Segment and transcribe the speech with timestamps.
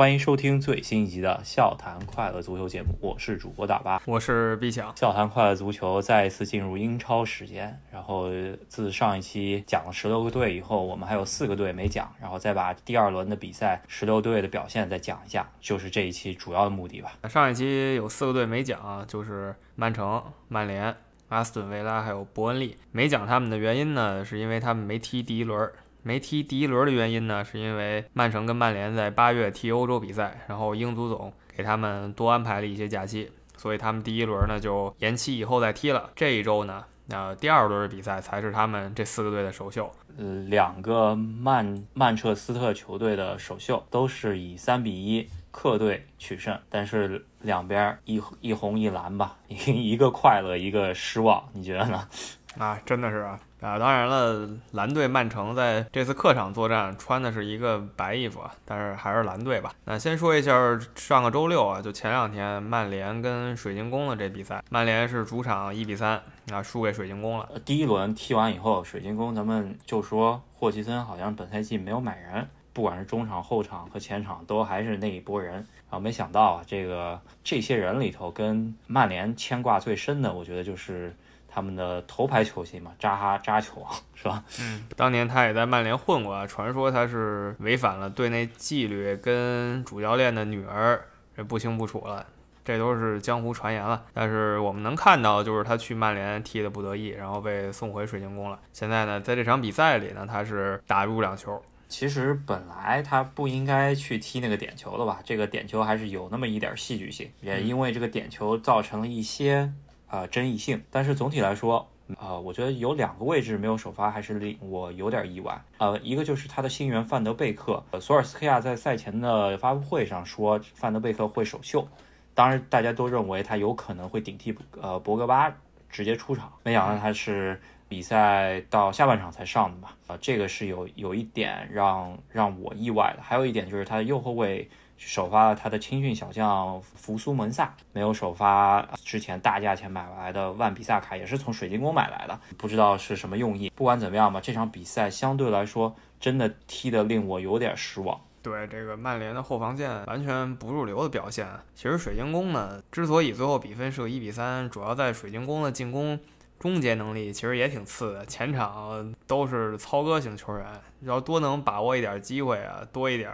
[0.00, 4.90] 欢迎收听最新一集的笑谈快乐足球节目，我是主播大巴，我是毕强。
[4.96, 8.30] 笑谈快乐足球再一次进入英超时间，然后
[8.66, 17.12] 自上一期讲了十六个队以后，我们还有四个队没讲，然后再把第二轮的比赛十六队的表现再讲一下，就是这一期主要的目的吧。
[17.28, 20.96] 上一期有四个队没讲，就是曼城、曼联、
[21.28, 25.70] 阿斯顿维拉还有伯恩利，没讲他们的原因呢，是因为他们没踢第一轮。
[26.02, 36.10] 没踢第一轮的原因呢，是因为曼城跟曼联在八月踢欧洲比赛，然后英足总给他们多安排了一些假期，所以他们第一轮呢就延期以后再踢了。
[36.16, 39.90] 这一周呢，那第二轮的比赛才是他们这四个队的首秀。
[40.16, 52.08] 呃，两个曼曼彻斯特球队的首秀都是以三比一客队取胜，但是两边一一红一蓝吧， 一个快乐，一个失望，你觉得呢？
[52.58, 53.38] 啊，真的是啊。
[53.60, 59.70] 啊，当然了，蓝队曼城在这次客场作战穿的是一个白衣服啊，但是还是蓝队吧。
[59.84, 67.46] 那先说一下上个周六啊，就前两天曼联跟水晶宫的这比赛，曼联是主场一比三啊输给水晶宫了。
[67.62, 75.52] 第一轮踢完以后，水晶宫咱们就说霍奇森好像本赛季没有买人，不管是中场、后场和前场都还是那一波人。
[75.52, 81.14] 然后没想到啊，这个这些人里头跟曼联牵挂最深的，我觉得就是。
[81.52, 84.44] 他们的头牌球星嘛，扎哈扎球王 是吧？
[84.60, 91.04] 嗯，当年他也在曼联混过，传说他是违反了队内纪律，跟主教练的女儿
[91.36, 92.24] 这不清不楚了，
[92.64, 94.04] 这都是江湖传言了。
[94.12, 98.58] 但是我们能看到，就是他去曼联踢的不得意，然后被送回水晶宫了。
[98.72, 101.60] 现在呢，在这场比赛里呢，他是打入两球。
[101.88, 105.20] 其实本来他不应该去踢那个点球的吧？
[105.24, 109.72] 这个点球还是有那么一点戏剧性，也因为这个点球造成了一些。
[110.10, 115.62] 啊，争议性，但是总体来说，啊，我觉得有两个位置没有首发，还是令我有点意外。
[115.78, 121.86] 呃，一个就是他的新援范德贝克，索尔斯克亚在赛前的发布会上说范德贝克会首秀，
[122.34, 125.54] 当然大家都认为他有可能会顶替呃博格巴
[125.88, 133.22] 直接出场，没想到他是比赛到下半场才上的嘛，啊，这个是有有一点让让我意外的。
[133.22, 134.68] 还有一点就是他的右后卫。
[135.02, 143.70] 首发了他的青训小将福苏门萨，没有首发之前大价钱买来的万比萨卡，也是从水晶宫买来的，不知道是什么用意。
[143.74, 148.20] 不管怎么样吧，这场比赛相对来说真的踢得令我有点失望。
[148.42, 151.46] 对这个曼联的后防线完全不入流的表现。
[151.74, 156.20] 其实水晶宫呢，之所以最后比分是个一比三，主要在水晶宫的进攻
[156.58, 160.66] 终结能力其实也挺次的，前场都是操戈型球员，
[161.00, 163.30] 要多能把握一点机会啊，多一点。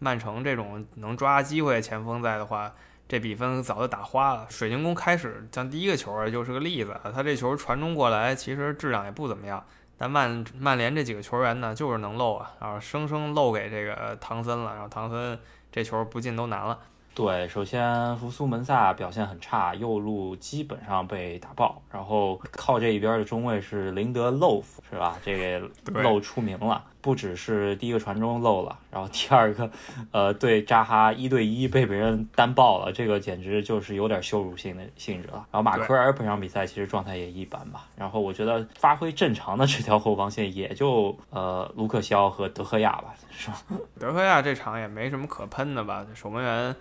[0.00, 2.72] 曼城这种能抓机会的前锋在的话，
[3.06, 4.46] 这比分早就打花了。
[4.48, 9.64] 水晶宫开始像第一个球儿就是个例子，他这球传中过来，其实质量也不怎么样。
[9.96, 15.38] 但曼曼联这几个球员呢，就是能漏啊，然后生生漏给这个唐森了，然后唐森
[15.70, 16.78] 这球不进都难了。
[17.12, 21.82] 对，首先福苏门萨表现很差，右路基本上被打爆。
[21.90, 25.18] 然后靠这一边的中卫是林德洛夫，是吧？
[25.22, 25.68] 这个
[26.00, 29.70] 漏出名了，不只是第一个传中漏了，然后第二个，
[30.12, 35.46] 呃，对扎哈一对一被别人单爆了，这个简直就是有点羞辱性的性质了。
[35.50, 37.86] 然后马奎尔本场比赛其实状态也一般吧。
[37.96, 43.56] 然后我觉得发挥正常的这条后防线也就呃卢克肖和德赫亚吧，是吧？
[43.98, 46.74] 德赫亚这场也没什么可喷的吧，守门员。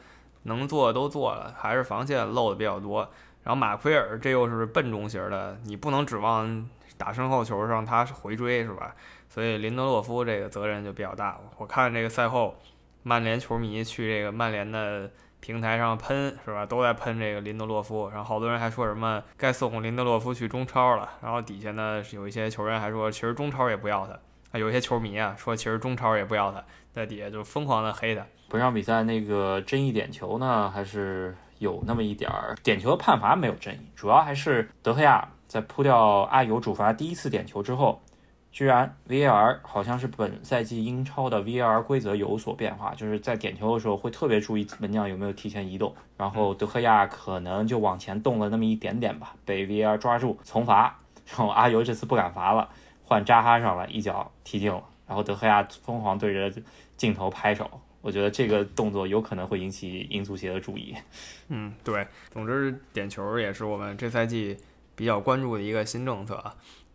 [0.43, 3.01] 能做的都做了，还是防线漏的比较多。
[3.43, 8.95] 然后马奎尔这又是笨重型的，你不能指望打身后球让他回追是吧？
[9.29, 11.41] 所以林德洛夫这个责任就比较大了。
[11.57, 12.55] 我看这个赛后，
[13.03, 15.09] 曼联球迷去这个曼联的
[15.39, 16.65] 平台上喷是吧？
[16.65, 21.09] 都在喷这个林德洛夫，然后好多人还说什么该送林德洛夫去中超了。
[21.21, 24.13] 然后底下呢有一些球员还说，其实中超也不要他。
[24.51, 28.25] 啊，有些球迷啊说，其实中超也不要他，在底下就疯狂的黑他。
[28.49, 32.55] 本场比赛那个争议点球呢，还是有那么一点儿。
[32.63, 38.01] 点球的判罚没有争议，主要还是德赫亚在扑掉阿尤主罚第一次点球之后，
[38.51, 52.67] 居然，VR 好像是本赛季英超的 VR 规则有所变化，就是在点球的时候会特别注意门将有没有提前移动，然后德赫亚可能就往前动了那么一点点吧，被 VR 抓住重罚，然后阿尤这次不敢罚了，
[53.03, 56.61] 换扎哈上来一脚踢进了，然后德赫亚疯狂对着
[56.97, 57.69] 镜头拍手。
[58.01, 60.95] 我觉得这个动作有可能会引起英足协的注意。
[61.49, 62.07] 嗯，对。
[62.31, 64.57] 总之，点球也是我们这赛季
[64.95, 66.41] 比较关注的一个新政策。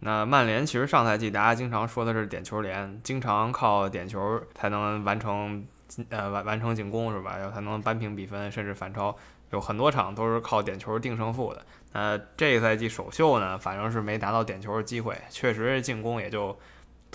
[0.04, 5.66] 那曼联其实上赛季大家经常说的是点球联，经常靠点球才能完成
[6.10, 7.38] 呃完完成进攻是吧？
[7.38, 9.16] 要才能扳平比分，甚至反超。
[9.50, 11.64] 有很多场都是靠点球定胜负的。
[11.92, 16.54] 那这个赛季首秀呢，反正是没拿到点球的机会，确实进攻也就。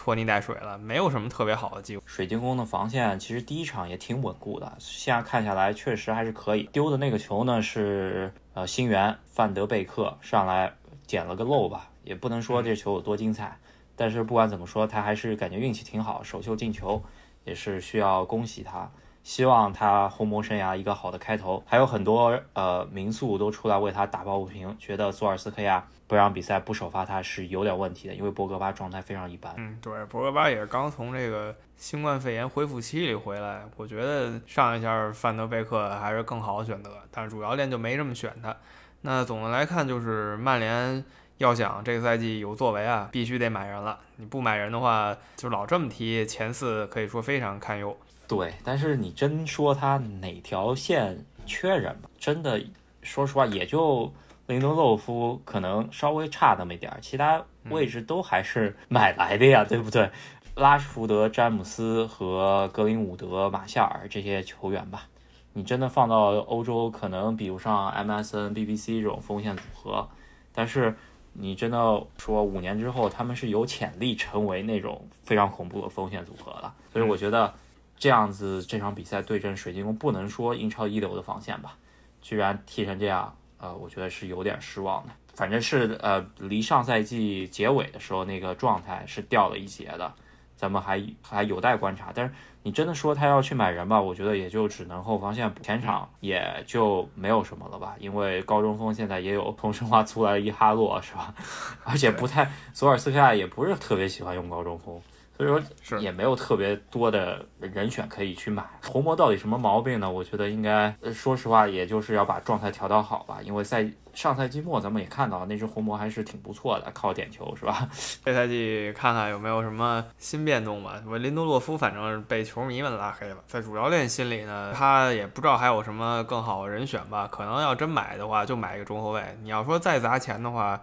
[0.02, 2.04] 拖泥带水了，没有什么特别好的机会。
[2.06, 6.70] 水晶宫的防线其实第一场也挺稳固的，现在看下来确实还是可以。
[6.72, 10.72] 丢的那个球呢是呃新援范德贝克上来
[11.06, 13.60] 捡了个漏吧，也不能说这球有多精彩，
[13.96, 17.04] 但是不管怎么说，他还是感觉运气挺好，首秀进球
[17.44, 18.90] 也是需要恭喜他。
[19.22, 29.54] 希望他红魔生涯一个好的开头，还有很多呃民宿都出来为他打抱不平，觉得索尔斯克亚不让比赛不首发他是有点问题的，因为博格巴状态非常一般。
[29.58, 38.56] 嗯，对，博格巴也是刚从这个新冠肺炎恢复期里回来，我觉得上一下范德贝克还是更好的选择，但是主教练就没这么选他。
[39.02, 41.06] 那总的来看，就是曼联
[41.40, 43.98] 要想这个赛季有作为啊，必须得买人了。
[44.18, 47.96] 你不买人的话，就老这么踢，前四可以说非常堪忧。
[48.28, 52.62] 对，但是你真说他哪条线缺人吧，真的，
[53.02, 54.12] 说实话，也就
[54.48, 60.12] 林德洛夫可能稍微差那么一点儿，其他位置都还是买来的呀，对不对？
[60.56, 65.08] 拉什福德、詹姆斯和格林伍德、马夏尔这些球员吧，
[65.54, 70.10] 你真的放到欧洲，可能比不上 MSN、BBC 这种锋线组合，
[70.54, 70.94] 但是
[71.34, 77.54] 你真的说五年之后，他们是有潜力成为那种非常恐怖的锋线组合的，所以我觉得。
[78.02, 81.78] 这样子这场比赛对阵水晶宫，不能说英超一流的防线吧，
[82.22, 85.12] 居然踢成这样，呃，我觉得是有点失望的。
[85.34, 90.14] 反正是呃，离上赛季结尾的时候那个状态是掉了一截的，
[90.60, 92.12] 咱们还还有待观察。
[92.14, 92.34] 但是
[92.64, 101.34] 你真的说他要去买人吧，我觉得也就只能后防线补，前场也就没有什么了吧，因为高中锋现在也有从申花租来的伊哈洛是吧？
[101.86, 105.02] 而且不太，索尔斯克亚也不是特别喜欢用高中锋。
[105.38, 110.12] 所以说也没有特别多的人选可以去买红魔到底什么毛病呢？
[110.12, 113.40] 我觉得应该说实话，也就是要把状态调调好吧。
[113.42, 113.90] 因为赛
[114.20, 117.88] 上赛季末咱们也看到那只红魔还是挺不错的，靠点球是吧？
[118.26, 121.02] 这赛季看看有没有什么新变动吧。
[121.08, 127.30] 我林德洛夫反正被球迷们拉黑了，在主教练心里呢，他也不知道还有什么更好人选吧。
[127.32, 129.24] 可能要真买的话，就买一个中后卫。
[129.42, 130.82] 你要说再砸钱的话，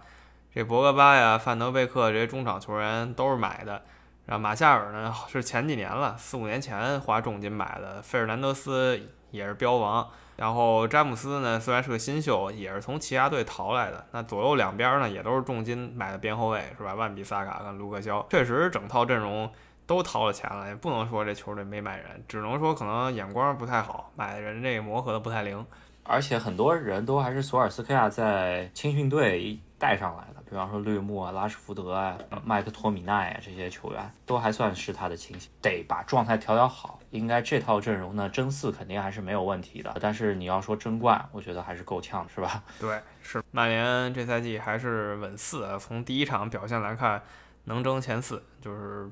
[0.51, 3.83] 这博格巴呀、范德贝克这些中场球员都是买的。
[4.25, 8.01] 然后马夏尔呢是前几年了，四五年前花重金买的。
[8.01, 8.99] 费尔南德斯
[9.29, 10.09] 也是标王。
[10.37, 14.05] 然后詹姆斯呢虽然是个新秀，也是从奇亚队淘来的。
[14.11, 16.93] 那左右两边呢也都是重金买的边后卫，是吧？
[16.93, 19.51] 万比萨卡跟卢克肖，确实整套阵容
[19.85, 25.65] 都掏了钱了，也不能说这球队没买人，只能说可能眼光不太好，买的人这个磨合的不太灵。
[26.03, 30.41] 而且很多人都还是索尔斯克亚在青训队带上来的。
[30.49, 36.99] 比方说绿幕啊、拉什福德啊、麦克托米奈啊这些球员都还算是他的亲戚，得把状态调调好。
[37.11, 39.95] 应该这套阵容呢，争四肯定还是没有问题的。
[39.99, 42.63] 但是你要说争冠，我觉得还是够呛，是吧？
[42.79, 45.67] 对，是曼联这赛季还是稳四。
[45.79, 47.21] 从第一场表现来看，
[47.65, 49.09] 能争前四，就是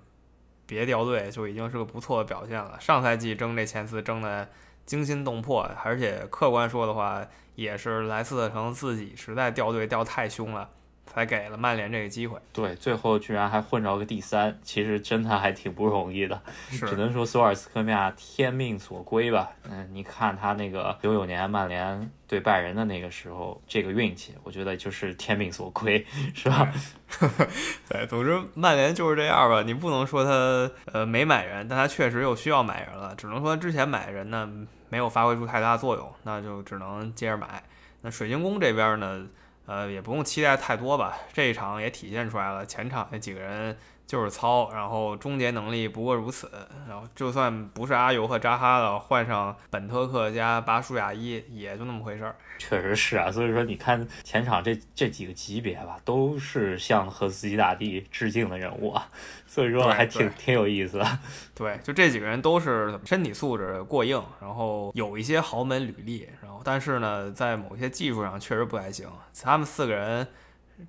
[0.65, 2.79] 别掉队就已经是个不错的表现了。
[2.79, 4.47] 上赛季争这前四争的
[4.85, 7.25] 惊心动魄，而且客观说的话，
[7.55, 10.69] 也是莱斯特城自己实在掉队掉太凶了。
[11.05, 16.41] 才给了曼联这个机会，对，最后居然还混着个第三，其实真的还挺不容易的，
[16.71, 19.51] 只能说索尔斯克亚天命所归吧。
[19.69, 26.69] 嗯，你看他那个九九年曼联对拜仁的那个时候，这个运气，我觉得就是天命所归，是吧？
[27.87, 29.61] 对，总之曼联就是这样吧。
[29.61, 34.49] 你不能说他呃没买人，但他确实又需要买人了，只能说之前买人呢
[34.89, 37.63] 没有发挥出太大作用，那就只能接着买。
[38.01, 39.25] 那水晶宫这边呢？
[39.65, 41.17] 呃，也不用期待太多吧。
[41.33, 46.51] 这一场也体现出来了，前场那几个人就是糙，然后终结能力不过如此。
[46.87, 52.35] 然后就算不是阿尤和扎哈的，换上本特克加巴舒亚伊，也就那么回事儿。
[52.57, 59.09] 确实是啊，所以说你看前场这这几个级别吧，都是向赫斯基大帝致敬的人物啊。
[59.47, 61.19] 所以说还挺挺有意思的。
[61.53, 66.29] 对，就这几个人都是身体素质过硬，然后有一些豪门履历。
[66.65, 69.07] 但是呢，在某些技术上确实不太行。
[69.43, 70.27] 他们四个人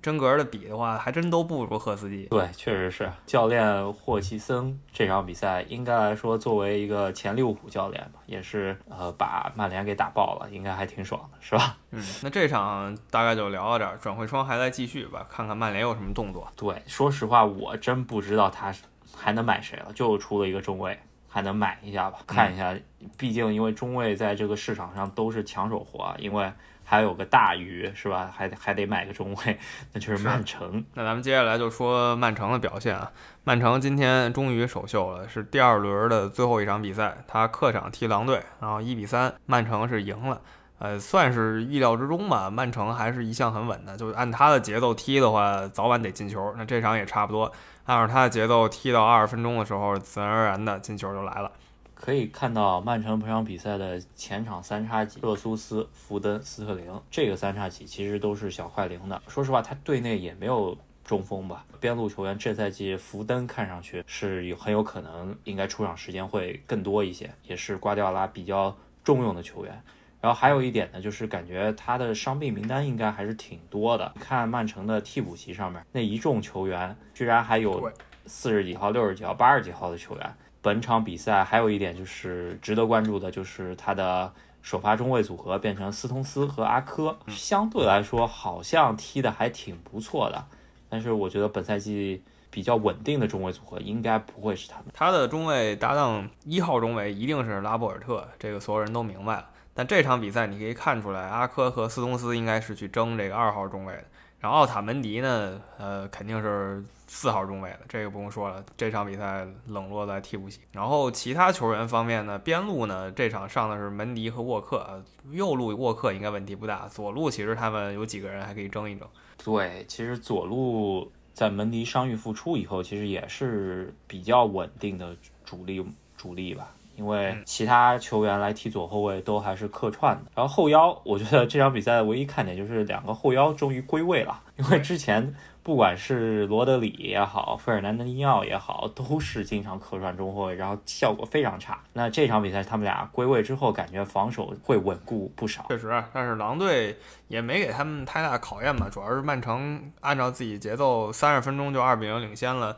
[0.01, 2.25] 真格的比的话，还真都不如赫斯基。
[2.25, 3.09] 对，确实是。
[3.25, 11.77] 教练霍奇森这场比赛，应该来说作为一个前利物浦教练吧，也是呃把曼联给打爆了，应该还挺爽的，是吧？
[11.91, 16.51] 嗯，那这场大概就聊到这儿，转会窗还在继续吧，看看曼联有什么动作。
[16.57, 18.73] 对，说实话，我真不知道他
[19.15, 20.99] 还能买谁了，就出了一个中卫。
[21.27, 22.75] 还能买一下吧，看一下，
[23.17, 26.51] 毕竟因为中卫在这个市场上都是抢手货，因为
[26.83, 28.31] 还有个大鱼是吧？
[28.33, 29.59] 还还得买个中卫，
[29.93, 30.83] 那就是曼城。
[30.93, 33.11] 那咱们接下来就说曼城的表现啊，
[33.43, 40.41] 曼城今天终于首秀了，是第二轮的最后一场比赛，他客场踢狼队，然后一比三，曼城是赢了。
[40.79, 42.51] 呃，算是意料之中吧。
[42.51, 46.53] 曼城还是一向很稳的，就按他的节奏踢的话，早晚得进球。
[46.55, 47.51] 那这场也差不多，
[47.87, 51.49] 按照他的节奏踢到二十分钟的时候，自然而然的进球就来了。
[51.95, 59.21] 可以看到曼城本场比赛的前场三叉戟，热苏斯、福登、斯特林，这个三叉戟其实都是小快灵的。
[59.29, 61.65] 说实话，他队内也没有中锋吧？
[61.79, 69.81] 边路球员这赛季福登看上去是有很有可能应该出场时间会更多一些，也是瓜迪奥拉比较重用的球员。
[70.19, 74.13] 然后还有一点呢，就是感觉他的伤病名单应该还是挺多的。
[74.19, 77.91] 看曼城的替补席上面那一众球员，居然还有
[78.25, 80.35] 四十几号、六十几号、八十几号的球员。
[80.61, 90.45] 本场比赛还有一点就是值得关注的，就是他的首发中卫组合变成斯通斯和阿科，相对来说好像踢的还挺不错的。
[90.89, 94.87] 但是我觉得本赛季比较稳定的中卫组合应该不会是他们。
[94.93, 99.49] 他的中卫搭档一号中卫一定是拉波尔特，这个所有人都明白了。
[99.77, 104.03] 但这场比赛你可以看出来，阿科和斯通斯应该是去争这个二号中卫的。
[104.39, 108.65] 然后奥塔门迪呢，呃，肯定是四号中卫的，这个不用说了。
[108.75, 110.61] 这场比赛冷落在替补席。
[110.71, 116.87] 然后其他球员方面呢，边路呢，这场上的是门迪和沃克，右路沃克应该问题不大。
[116.87, 119.07] 左路其实他们有几个人还可以争一争。
[119.43, 125.15] 对，其实左路在门迪伤愈复出以后，其实也是比较稳定的
[125.45, 125.85] 主力
[126.17, 126.73] 主力吧。
[126.97, 134.41] 因为其他球员来踢左后卫都还是客串的，然后后腰，我觉得这场比赛的唯一看点就是两个后腰终于归位了。
[134.57, 141.79] 因为之前不管是罗德里也好，费尔南德尼奥也好，都是经常客串中后卫，然后效果非常差。
[141.93, 145.65] 那这场比赛他们俩归位之后，感觉防守会稳固不少。
[145.69, 152.75] 确实，但是狼队也没给他们太大考验吧，主要是曼城按照自己节奏，三十分钟就二比零领先了。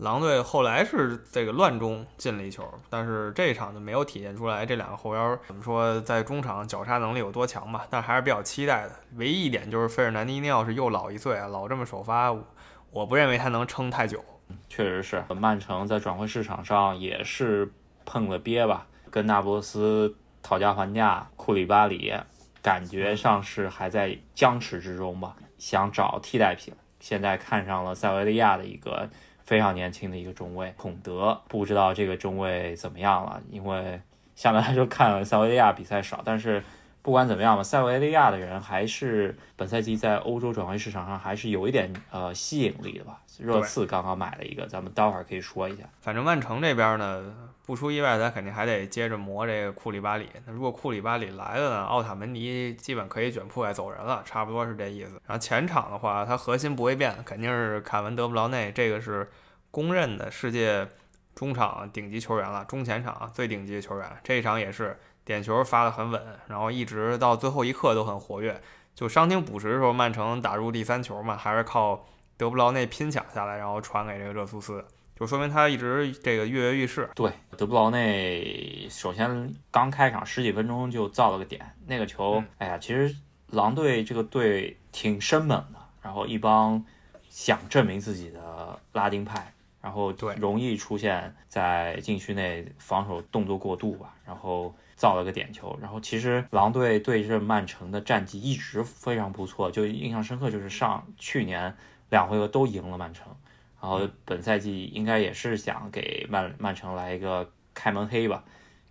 [0.00, 8.92] 狼队后来是这个乱中进了一球，但是这一场就没有体现出来这两个后腰怎么说在中场绞杀能力有多强吧，但还是比较期待的。
[9.16, 12.34] 唯一一点就是费尔南迪尼奥是又老一岁啊，老这么首发，
[12.90, 14.24] 我不认为他能撑太久。
[14.70, 17.70] 确实是，曼城在转会市场上也是
[18.06, 22.14] 碰了憋吧，跟那不勒斯讨价还价，库里巴里
[22.62, 29.06] 感觉上是还在僵持之中吧，想找替代品，现在看上了塞维利亚的一个。
[29.50, 34.00] 非常年轻的一个中卫孔德，不知道这个中卫怎么样了，因为
[34.36, 36.62] 相对来说看了塞维利亚比赛少，但是
[37.02, 43.20] 不管怎么样吧，塞维利亚的人还是本赛季在欧洲转会市场上还是有一点呃吸引力的吧。
[43.38, 45.84] 热刺刚刚买了一个，咱们待会儿可以说一下。
[46.02, 50.28] 反正曼城这边呢，不出意外，咱肯定还得接着磨这个库里巴里。
[50.44, 55.12] 那如果库里巴里来了呢，奥塔门尼基本可以卷铺盖走人了，差不多是这意思。
[55.26, 59.26] 然后前场的话，他核心不会变，肯定是凯文德布劳内，这个是
[59.70, 60.86] 公认的世界
[61.34, 64.06] 中场顶级球员了，中前场最顶级的球员。
[64.22, 64.98] 这一场也是
[65.30, 68.60] 点球发得很稳，然后一直到最后一刻都很活跃。
[68.94, 72.04] 就伤停补时的时候，曼城打入第三球嘛，还是靠。
[72.36, 74.82] 德布劳内拼抢下来，然后传给这个热苏斯，
[75.14, 77.06] 就说明他一直这个跃跃欲试。
[77.14, 83.14] 对，德布劳内首先刚开场十几分钟就造了个点，那个球，哎呀，其实
[83.48, 86.82] 狼队这个队挺生猛的，然后一帮
[87.28, 101.74] 想证明自己的拉丁派，然后对容易出现在禁区内防守动作过度吧，然后造了个点球，然后其实狼队对阵曼城的战绩一直非常不错，就印象深刻就是上去年。
[102.10, 103.28] 两回合都赢了曼城，
[103.80, 108.42] 然后本赛季应该也是想给曼曼城来一个开门黑吧，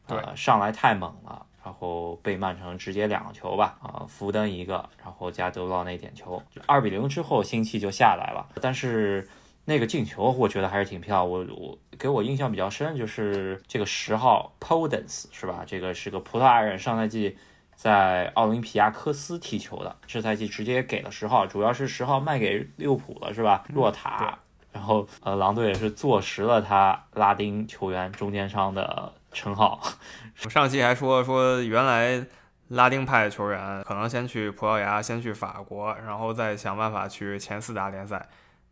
[0.07, 8.47] 呃，上来太猛了，然后被曼城直接两个球吧，啊，福登一个，然后加德布劳内点球，二比零之后心气就下来了。
[8.61, 9.27] 但是
[9.69, 15.63] 那个进球我觉得还是挺漂亮，我我给我印象比较深就是这个十号 Podence 是吧？
[15.65, 17.38] 这个是个葡萄牙人，上赛季。
[17.75, 23.63] 在奥林匹亚科斯踢球的，这赛季直接给了十号，主要是十号卖给利物浦了，是吧？
[23.69, 24.38] 洛塔，
[24.73, 29.79] 然后呃，狼队也是坐实了他拉丁球员中间商的称号。
[30.43, 32.21] 我上期还说说，原来
[32.67, 38.27] 拉丁派球员可能先去葡萄牙，先去法国，然后再想办法去前四大联赛。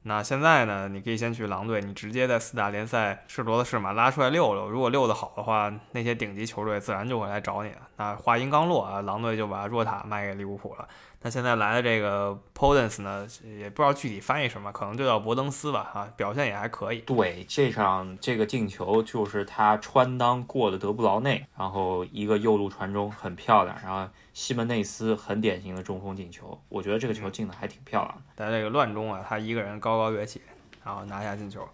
[0.08, 0.88] 那现在呢？
[0.88, 4.70] 你可以先去狼队，你直接在四大联赛是骡子是马拉出来溜溜。
[4.70, 7.82] 如果溜得好的话，那些顶级球队自然就会来找你了。
[7.98, 10.88] 那话音刚落啊，狼队就把若塔卖给利物浦了。
[11.22, 17.00] 那现在来的这个 Podence 呢，也不知道具体翻译什么，可能就叫博登斯吧，啊，表现也还可以。
[17.00, 28.22] 对，这场这个进球就是他穿裆过的德布劳内，然后一个右路传中很漂亮，然后西门内斯很典型的中锋进球，我觉得这个球进的还挺漂亮的。
[28.36, 30.42] 在这个乱中啊，他一个人高高跃起，
[30.86, 31.68] 然后拿下进球。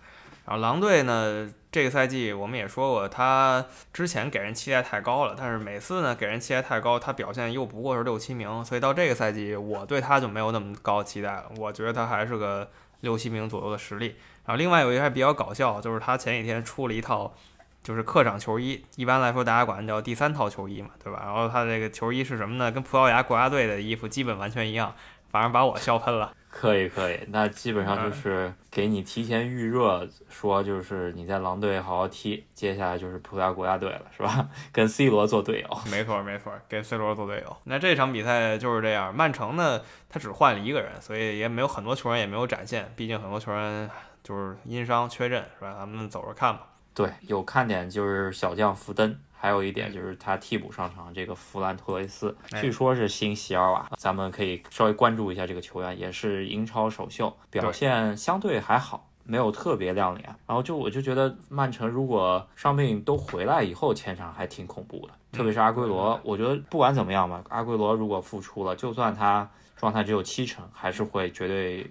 [0.46, 11.46] 然后狼队呢，这个赛季我们也说过，他之前给人期待太高了，但是每次呢给人期待太高，他表现又不过是六七名，所以到这个赛季我对他就没有那么高期待了。
[11.58, 12.70] 我觉得他还是个
[13.00, 14.16] 六七名左右的实力。
[14.46, 17.34] 然后另外有一个还比较搞笑，就是他前几天出了一套
[17.82, 21.22] 就是客场球衣，一般来说大家管叫第三套球衣嘛，对吧？
[21.24, 22.70] 然后他这个球衣是什么呢？
[22.70, 24.94] 跟葡萄牙国家队的衣服基本完全一样，
[25.32, 26.34] 反正把我笑喷了。
[26.56, 34.48] 可以可以，那基本上就是给你提前预热，说就是你在狼队好好踢，接下来就是葡萄牙国家队了，是吧？
[34.72, 35.78] 跟 C 罗做队友。
[35.90, 37.58] 没错没错，跟 C 罗做队友。
[37.64, 43.90] 那这场比赛就是这样，曼城呢，他只换了一个人，所以也没有很多球员也没有展现，毕竟很多球员
[44.24, 45.76] 就是因伤缺阵，是吧？
[45.80, 46.68] 咱们走着看吧。
[46.94, 49.20] 对，有看点就是小将福登。
[49.44, 60.24] 还有一点就是他替补上场这个弗兰托雷斯，据说是新席尔瓦，咱们可以稍微关注一下这个球员，也是英超首秀，表现相对还好，没有特别亮眼。
[60.48, 69.46] 然后就我就觉得曼城如果伤病都回来以后，前场还挺恐怖的，特别是阿圭罗，我觉得不管怎么样吧，阿圭罗如果复出了，就算他
[69.76, 71.86] 状态只有七成，还是会绝对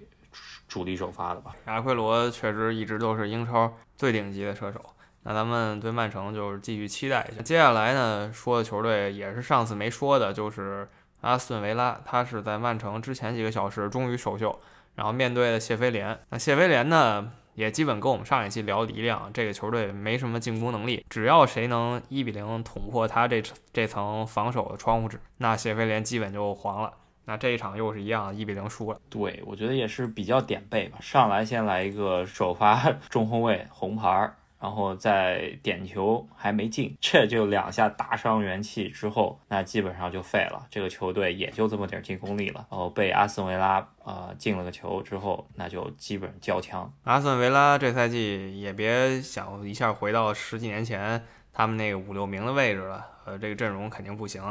[0.67, 1.55] 主力首发的吧。
[1.65, 4.83] 阿圭罗确实一直都是英超最顶级的射手。
[5.23, 7.41] 那咱们对曼城就是继续期待一下。
[7.41, 10.87] 接下来呢，说的球队也是上次没说的，就是
[11.21, 11.99] 阿斯顿维拉。
[12.05, 14.59] 他是在曼城之前几个小时终于首秀，
[14.95, 16.19] 然后面对了谢菲联。
[16.29, 21.05] 那谢菲联呢，也基本跟我们上一期聊的一样，这个球队没什么进攻能力。
[21.09, 26.91] 只要谁能一比零捅破他这这层防守的窗户纸，那谢菲联基本就黄了。
[27.25, 28.99] 那这一场又是一样，一比零输了。
[29.09, 30.97] 对，我觉得也是比较点背吧。
[30.99, 34.35] 上来先来一个首发 中后卫红牌儿。
[34.63, 40.65] 然后在点球还没进，这就两下大伤元气之后，那基本上就废了。
[40.69, 42.65] 这个球队也就这么点进攻力了。
[42.71, 46.89] 然后被阿森维拉呃进了个球之后，那就基本交枪。
[47.03, 54.41] 阿森维拉这赛季也别想一下回到十几年前他们那个五六名的位置了，呃，这个阵容肯定不行。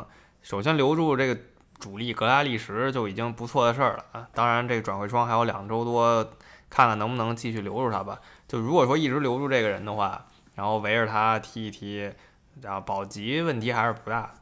[0.43, 1.41] 首先留住这个
[1.79, 4.29] 主力格拉利什就已经不错的事儿了啊。
[4.35, 6.31] 当然，这个转会窗还有两周多，
[6.73, 8.19] 看看能不能继续留住他吧。
[8.49, 12.11] 就如果说一直留住这个人的话，然后围着他踢一踢，
[12.63, 14.33] 然后保级问题还是不大。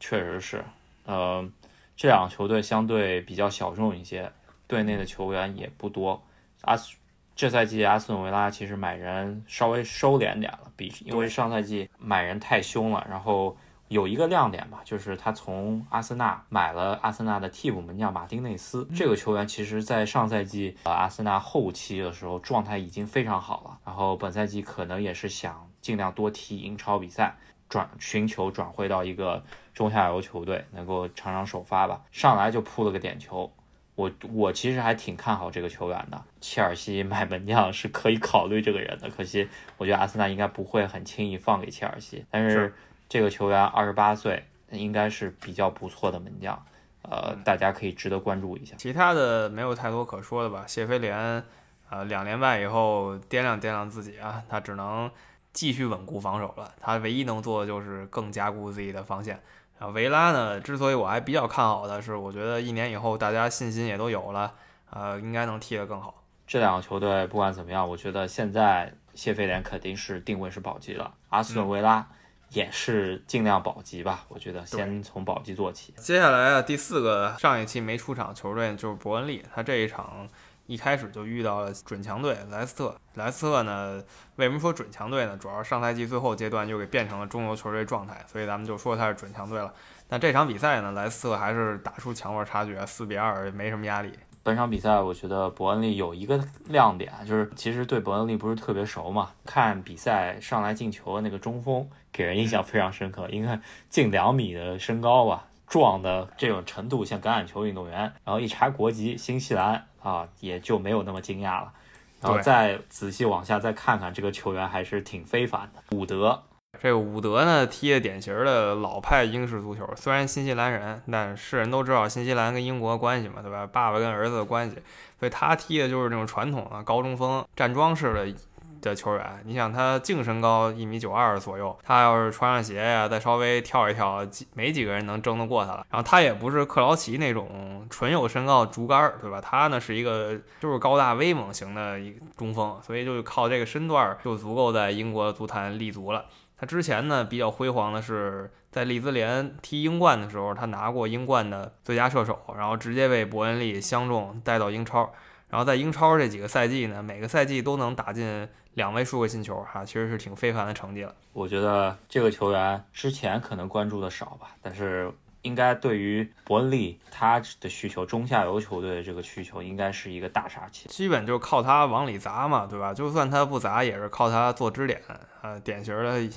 [0.00, 0.64] 确实是，
[1.04, 1.48] 呃，
[1.96, 4.32] 这两个球队相对比较小众一些，
[4.66, 6.20] 队内的球员也不多。
[6.62, 6.96] 阿斯
[7.36, 13.56] 这赛季阿斯顿维拉其实买人稍微收敛点了，比因为上赛季买人太凶了，然后。
[13.92, 18.88] 有一个亮点吧，就是他从阿森纳买了阿森纳的替补门将马丁内斯。
[18.94, 27.36] 这个球员其实，在上赛季呃阿森纳后期的时候状态已经非常好了，然后本赛季可能也是想尽量多踢英超比赛，
[27.68, 32.00] 转寻求转会到一个中下游球队，能够场场首发吧。
[32.10, 33.52] 上来就扑了个点球，
[33.94, 36.22] 我我其实还挺看好这个球员的。
[36.40, 42.72] 切尔西买门将是可以考虑这个人的，可惜我觉得阿森纳应该不会很轻易放给切尔西，但是。
[43.12, 46.58] 这个球员二十八岁，应该是比较不错的门将，
[47.02, 48.74] 呃，大家可以值得关注一下。
[48.78, 50.64] 其他的没有太多可说的吧。
[50.66, 51.44] 谢菲联，
[51.90, 55.10] 呃，两连败以后掂量掂量自己啊，他只能
[55.52, 56.72] 继续稳固防守了。
[56.80, 59.38] 他唯一能做的就是更加固自己的防线。
[59.78, 64.50] 啊维拉呢，之所以我还比较看好的是，我觉得一年以后大家信心也都有了，
[64.88, 66.22] 呃，应该能踢得更好。
[66.46, 71.12] 这两个球队不管怎么样，我觉得现在谢菲联肯定是定位是保级了。
[71.28, 72.08] 阿斯顿维拉。
[72.52, 75.94] 也是尽量保级吧，我觉得先从保级做起。
[75.96, 80.28] 接下来啊，第四个上一期没出场球队就是伯恩利，他这一场
[80.66, 82.94] 一开始就遇到了准强队莱斯特。
[83.14, 84.02] 莱斯特呢，
[84.36, 85.36] 为什么说准强队呢？
[85.36, 89.72] 主要是上赛季最后阶段又给变成了中游球队状态，所以咱们就说他是准强队了。
[90.08, 94.12] 但这场比赛呢，莱斯特还是打出强弱差距，四比二，没什么压力。
[94.44, 108.00] 本场比赛，我觉得伯恩利有一个亮点，就是其实对伯恩利不是特别熟嘛，看比赛上来进球的那个中锋，给人印象非常深刻，应该近两米的身高吧，壮的这种程度像橄榄球运动员。
[108.24, 111.72] 然后一查国籍，新西兰啊，也就没有那么惊讶了。
[112.20, 116.42] 然后再仔细往下再看看，这个球员还是挺非凡的，伍德。
[116.82, 119.88] 这个伍德呢，踢的典型的老派英式足球。
[119.94, 123.64] 虽然新西兰人，但是人都知道新西兰跟英国关系嘛，对吧？
[123.64, 124.76] 爸爸跟儿子的关系，
[125.16, 128.34] 所以他踢的就是这种传统的高中锋站桩式的
[128.80, 129.40] 的球员。
[129.44, 135.86] 你想他净身高一米九二左右，他要是穿上鞋呀，再稍微跳一跳，没几个人能争得过他了。
[135.88, 139.40] 然后他也不是克劳奇那种纯有身高竹竿，对吧？
[139.40, 146.24] 他呢是一个就是高大威猛型的一中锋，所以就靠这个身段就足够在英国足坛立足了。
[146.62, 155.12] 他之前呢比较辉煌的是在利兹联踢英冠的时候，他拿过英冠的最佳射手，然后直接被伯恩利相中带到英超。
[155.48, 161.12] 然后在英超这几个赛季呢，每个赛季都能打进两位数个进球，哈，其实是挺非凡的成绩了。
[161.32, 170.88] 我觉得这个球员之前可能关注的少吧，但是应该对于伯恩利他的需求，中下游球队的这个需求，应该是一个大杀器。
[170.88, 172.94] 基本就靠他往里砸嘛，对吧？
[172.94, 175.00] 就算他不砸，也是靠他做支点，
[175.42, 176.28] 呃，典型的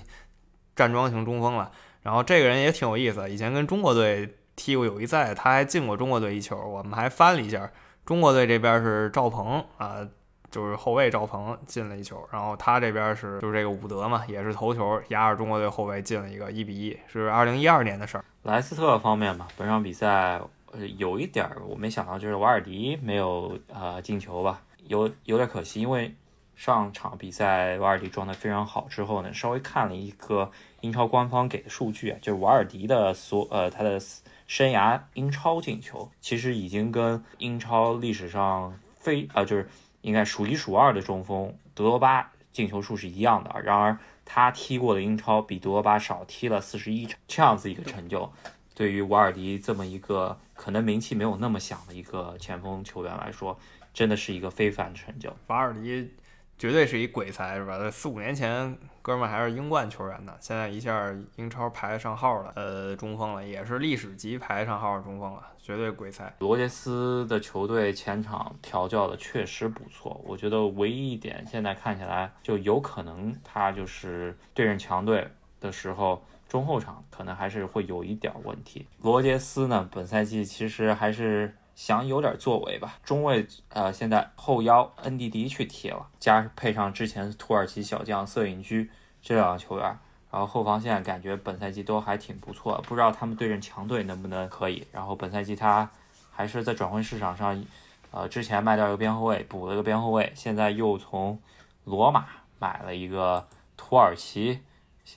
[0.76, 1.72] 站桩型中锋了。
[2.02, 7.72] 然后这个人也挺有意思，以前跟中国队踢过友谊赛，他还进过中国队一球，我们还翻了一下。
[8.06, 10.08] 中国队这边是赵鹏啊，
[10.52, 18.26] 就是后卫赵鹏进了一球，然后他这边是就是这个伍德嘛，也是头球压着中国队后卫进了一个一比一，是二零一二年的事儿。
[18.44, 20.40] 莱斯特方面嘛，本场比赛
[20.72, 26.14] 呃有一点我没想到，就是瓦尔迪没有呃进球吧，有有点可惜，因为
[26.56, 34.00] 上场比赛瓦尔迪状态非常好之后呢，稍微看了一个英超官方给的数据，就是瓦尔迪的所呃他的。
[34.48, 39.68] 生涯英超进球其实已经跟英超历史上非啊就是
[40.06, 43.62] 应该数一数二的中锋德罗巴进球数是一样的。
[43.64, 48.32] 然而他踢过的英超比德罗巴少踢了四十一场，这样子一个成就，
[48.74, 53.60] 对于瓦尔迪这么一个可能名气没有那么响的一个前锋球员来说，
[53.94, 55.36] 真的是一个非凡成就。
[55.48, 56.14] 瓦尔迪。
[56.58, 57.78] 绝对是一鬼才，是吧？
[57.78, 66.32] 在四五年前，哥们儿还是英冠球员呢，现在一下英超排上号了，呃，中锋了，也是历史级排上号中锋了，绝对鬼才。
[66.38, 75.28] 罗杰斯的球队前场调教的确实不错，我觉得唯一一点现在看起来就有可能他就是对阵强队
[75.60, 78.86] 的时候，中后场可能还是会有一点问题。
[79.02, 81.56] 罗杰斯呢，本赛季其实还是。
[81.76, 88.90] 想有点作为吧，中卫呃，现在后腰恩迪迪去踢了，加配上之前土耳其小将瑟隐居
[89.22, 90.00] 这两个球员，
[90.32, 94.86] 然后后防线感觉本赛季都还挺不错，不知道他们对阵强队能不能可以。
[94.92, 95.90] 然后本赛季他
[96.32, 97.66] 还是在转会市场上，
[98.12, 101.40] 呃，之前卖掉一个边后卫，补了一个边后卫，现在又从
[101.84, 102.26] 罗马
[102.60, 104.62] 买了一个土耳其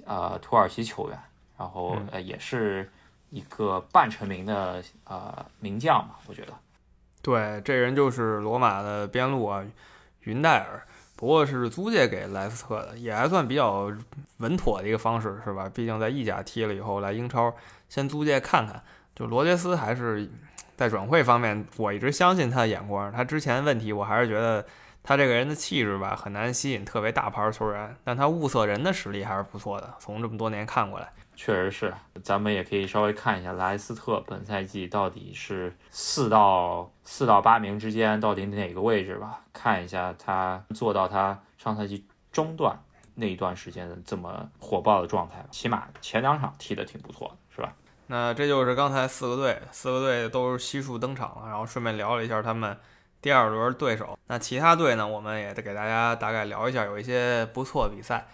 [0.04, 1.18] 呃土耳其球员，
[1.56, 2.90] 然后呃也是。
[3.30, 6.54] 一个半成名的呃名将吧，我觉得，
[7.20, 9.62] 对，这人就是罗马的边路啊，
[10.20, 10.82] 云代尔，
[11.18, 13.92] 不过是租借给莱斯特的，也还算比较
[14.36, 15.68] 稳妥的一个方式，是吧？
[15.74, 17.52] 毕竟在意甲踢了以后来英超，
[17.88, 18.80] 先租借看看。
[19.16, 20.30] 就罗杰斯还是
[20.76, 23.10] 在转会方面，我一直相信他的眼光。
[23.10, 24.64] 他之前问题，我还是觉得
[25.02, 29.92] 他这个人的气质吧，很难吸引特别大牌球员，但他物色人的实力还是不错的。
[29.98, 31.08] 从这么多年看过来。
[31.40, 42.76] 确实是，咱们也可以稍微看一下莱斯特本赛季到底是四到四到八名之间到底哪个位置吧，看一下他做到他上赛季中段
[43.14, 47.72] 那一段时间的这么火爆的状态，起码前两场踢得挺不错的，是吧？
[48.08, 52.76] 那这就是刚才四个队，四个队都悉数登场了，然后顺便聊了一下他们
[53.22, 54.18] 第二轮对手。
[54.26, 58.26] 那其他队呢，我们也得给大家大概聊一下，有一些不错的比赛。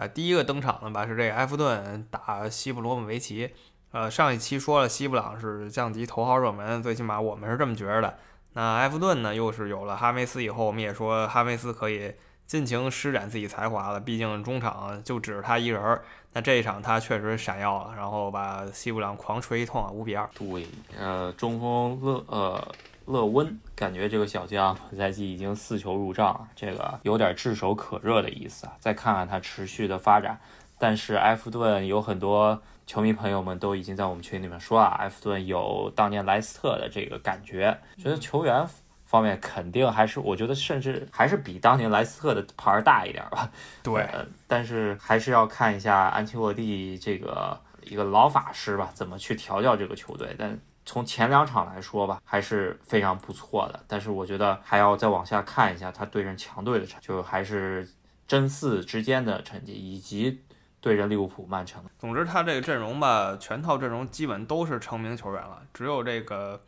[0.00, 3.52] 啊，第一个登场的吧是这个埃弗顿打西布罗姆维奇。
[3.92, 8.16] 呃，上一期说了西布朗是降级头号热门，最起码我们是这么觉得。
[8.54, 12.14] 那埃弗顿呢，又是有了哈梅斯以后，我们也说哈梅斯可以
[12.46, 14.00] 尽情施展自己才华了。
[14.00, 16.02] 毕竟中场就只是他一人儿。
[16.32, 20.26] 那这一场他确实闪耀了，然后把西布朗狂锤一通啊，五比二。
[20.32, 20.66] 对，
[20.98, 22.74] 呃，中锋勒呃。
[23.10, 28.72] 勒温感觉这个小将本赛季已经四球入账，这个有点炙手可热的意思啊！
[28.78, 30.38] 再看看他持续的发展。
[30.78, 38.66] 但是埃弗顿有很多球迷朋友们都已经在我们群里面说啊，埃弗顿有当年莱斯特的这个感觉，觉得球员
[39.04, 43.50] 方面肯定还是，我觉得甚至还是比当年莱斯特的牌大一点吧。
[43.82, 44.08] 对，
[44.46, 50.34] 但是还是要看一下安切洛蒂这个一个老法师吧，怎么去调教这个球队。
[50.38, 50.58] 但
[50.90, 53.78] 从前两场来说吧，还是非常不错的。
[53.86, 57.88] 但是我觉得还要再往下看一下他对阵强队的成，就还是
[58.26, 60.42] 争四之间的成绩，以及
[60.80, 61.80] 对阵利物浦、曼城。
[61.96, 66.60] 总之，他这个阵容吧，全套阵容基本都是成名球员了，只有这个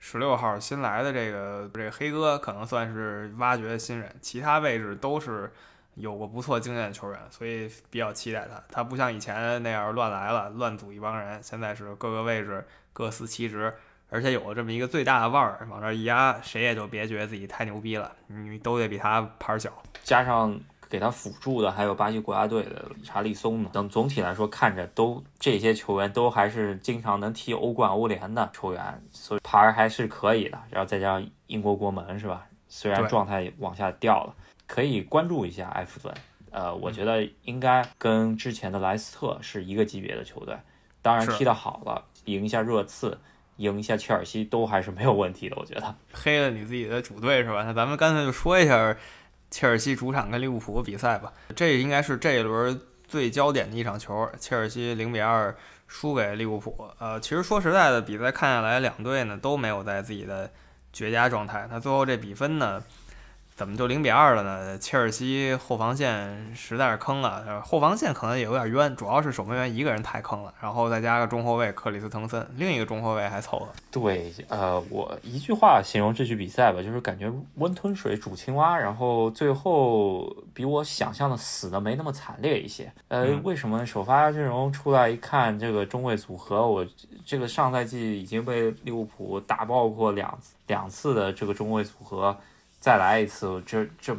[0.00, 5.52] 十六号新来的这个这个黑哥可能算是挖掘新人，其他位置都是
[5.98, 8.62] 有过不错经验的球员，所以比较期待他。
[8.70, 12.64] 他不像以前那样乱来了，乱组一帮人，现在是各个位置。
[12.90, 13.72] 各司其职，
[14.10, 19.70] 而且有了这么一个最大的腕儿往这一压，谁也就别觉得自己太牛逼了，你都得比他牌儿小。
[20.02, 20.58] 加上
[20.90, 30.58] 给他辅助的还有巴西国家队的理查利松呢，等总体来说看着都这些球员都还是经常能踢欧冠、欧联的球员，所以牌儿还是可以的。
[30.70, 32.44] 然后再加上英国国门是吧？
[32.66, 34.34] 虽然状态往下掉了，
[34.68, 36.14] 可以关注一下埃弗顿。
[36.50, 40.56] 呃，我觉得应该跟之前的莱斯特是一个级别的球队，
[41.02, 42.04] 当然踢得好了。
[42.24, 43.18] 赢一下热刺
[43.56, 45.56] 赢一下切尔西都还是没有问题的。
[45.56, 47.64] 我觉得黑了你自己的主队是吧？
[47.64, 48.96] 那咱们干脆就说一下
[49.50, 51.32] 切尔西主场跟利物浦比赛吧。
[51.56, 55.54] 这应该是这一轮最焦点的一场球，切尔西零比二
[55.86, 56.90] 输给利物浦。
[56.98, 60.50] 呃，其实说实在的，比赛看下来，两队呢都没有在自己的
[60.92, 61.66] 绝佳状态。
[61.70, 62.82] 那最后这比分呢？
[63.58, 64.78] 怎么就零比二了呢？
[64.78, 73.66] 切尔西后防线实在是坑了，后防线可能也有点冤，主要是守门员一个人太坑了，然后再加个中后卫克里斯滕森，另一个中后卫还凑合。
[73.90, 82.88] 对，呃，我一句话形容这局比赛吧，就是感觉温吞水煮青蛙，然后最后比我想象的死的没那么惨烈一些。
[83.08, 86.86] 呃，为什么首发阵容出来一看，这个中卫组合，我
[87.26, 92.36] 这个上赛季已经被利物浦打爆过两两次的这个中卫组合。
[92.88, 94.16] 再来一次，这这，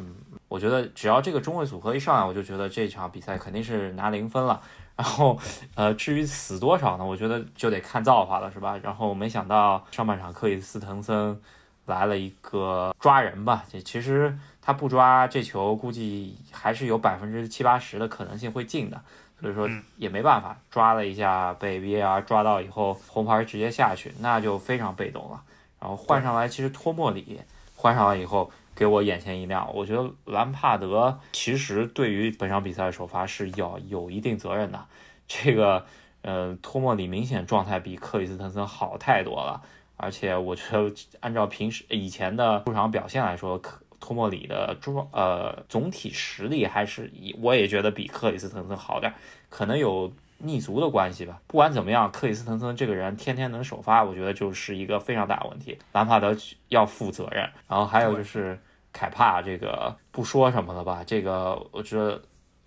[0.47, 4.61] 我觉得只要这个中卫组合一上来，我就觉得这场比赛肯定是拿零分了。
[4.95, 5.39] 然后，
[5.73, 7.03] 呃，至于死多少呢？
[7.03, 8.79] 我觉得就得看造化了，是吧？
[8.83, 11.41] 然后没想到上半场克里斯滕森
[11.87, 19.01] 来了一个抓人吧，这其实他不抓这球，估计还是有百分之七八十的可能性会进的。
[19.41, 25.41] 所以说也没办法，抓了一下被 VAR 抓到以后，红牌直接下去，那就非常被动了。
[25.79, 27.41] 然后换上来，其实托莫里。
[27.81, 29.69] 换上来以后，给我眼前一亮。
[29.75, 34.85] 我觉得兰帕德其实对于本场比赛的首发是要有一定责任的。
[35.27, 35.85] 这个，
[36.21, 39.61] 呃，托莫里明显状态比克里斯滕森好太多了。
[39.97, 47.11] 而且我觉得，按照平时以前的出场表现来说，克托莫里的状呃总体实力还是
[47.41, 49.13] 我也觉得比克里斯滕森好点，
[49.49, 50.11] 可能有。
[50.41, 55.77] 逆足的关系吧，不管怎么样，克里斯滕森这个人天天能首发，我觉得就是一个非常大的问题。
[55.91, 56.33] 兰帕德
[56.69, 58.57] 要负责任，然后还有就是
[58.91, 62.21] 凯帕这个不说什么了吧，这个我觉得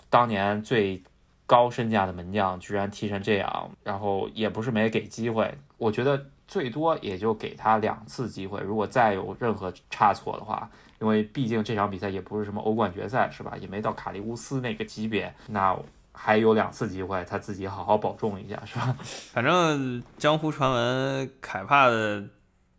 [0.08, 1.02] 当年最
[1.46, 15.76] 高身价的门将居然踢成这样，然后也不是没给机会，我觉得最多也就给他两次机会，如果再有任何差错的话，因为毕竟这场比赛也不是什么欧冠决赛是吧，也没到卡利乌斯那个级别，那。
[16.14, 18.94] 还有两次机会，他自己好好保重一下，是吧？
[19.32, 22.22] 反正江湖传闻，凯帕的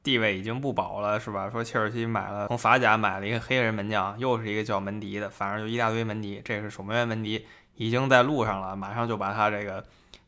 [0.04, 1.50] 地位已经不保了，是吧？
[1.50, 6.42] 说切尔西买了从法甲买了一个黑人门将，又是一个叫门迪的，反正就一大堆门迪。
[6.44, 9.84] 这是守门员门迪已经在路上了，马上就把他这个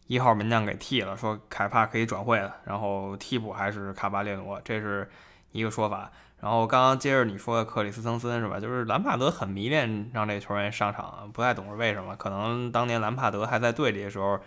[0.08, 5.10] 一号门将给替了，说凯帕可以转会了，然后替补还是卡巴列罗，这是
[5.52, 6.10] 一个说法。
[6.40, 8.60] 然后刚刚接着你说的克里斯滕森是吧？
[8.60, 12.16] 就是兰帕德很迷恋让这球员上场，不太懂是为什么。
[12.16, 14.40] 可能当年兰帕德还在队里的时候，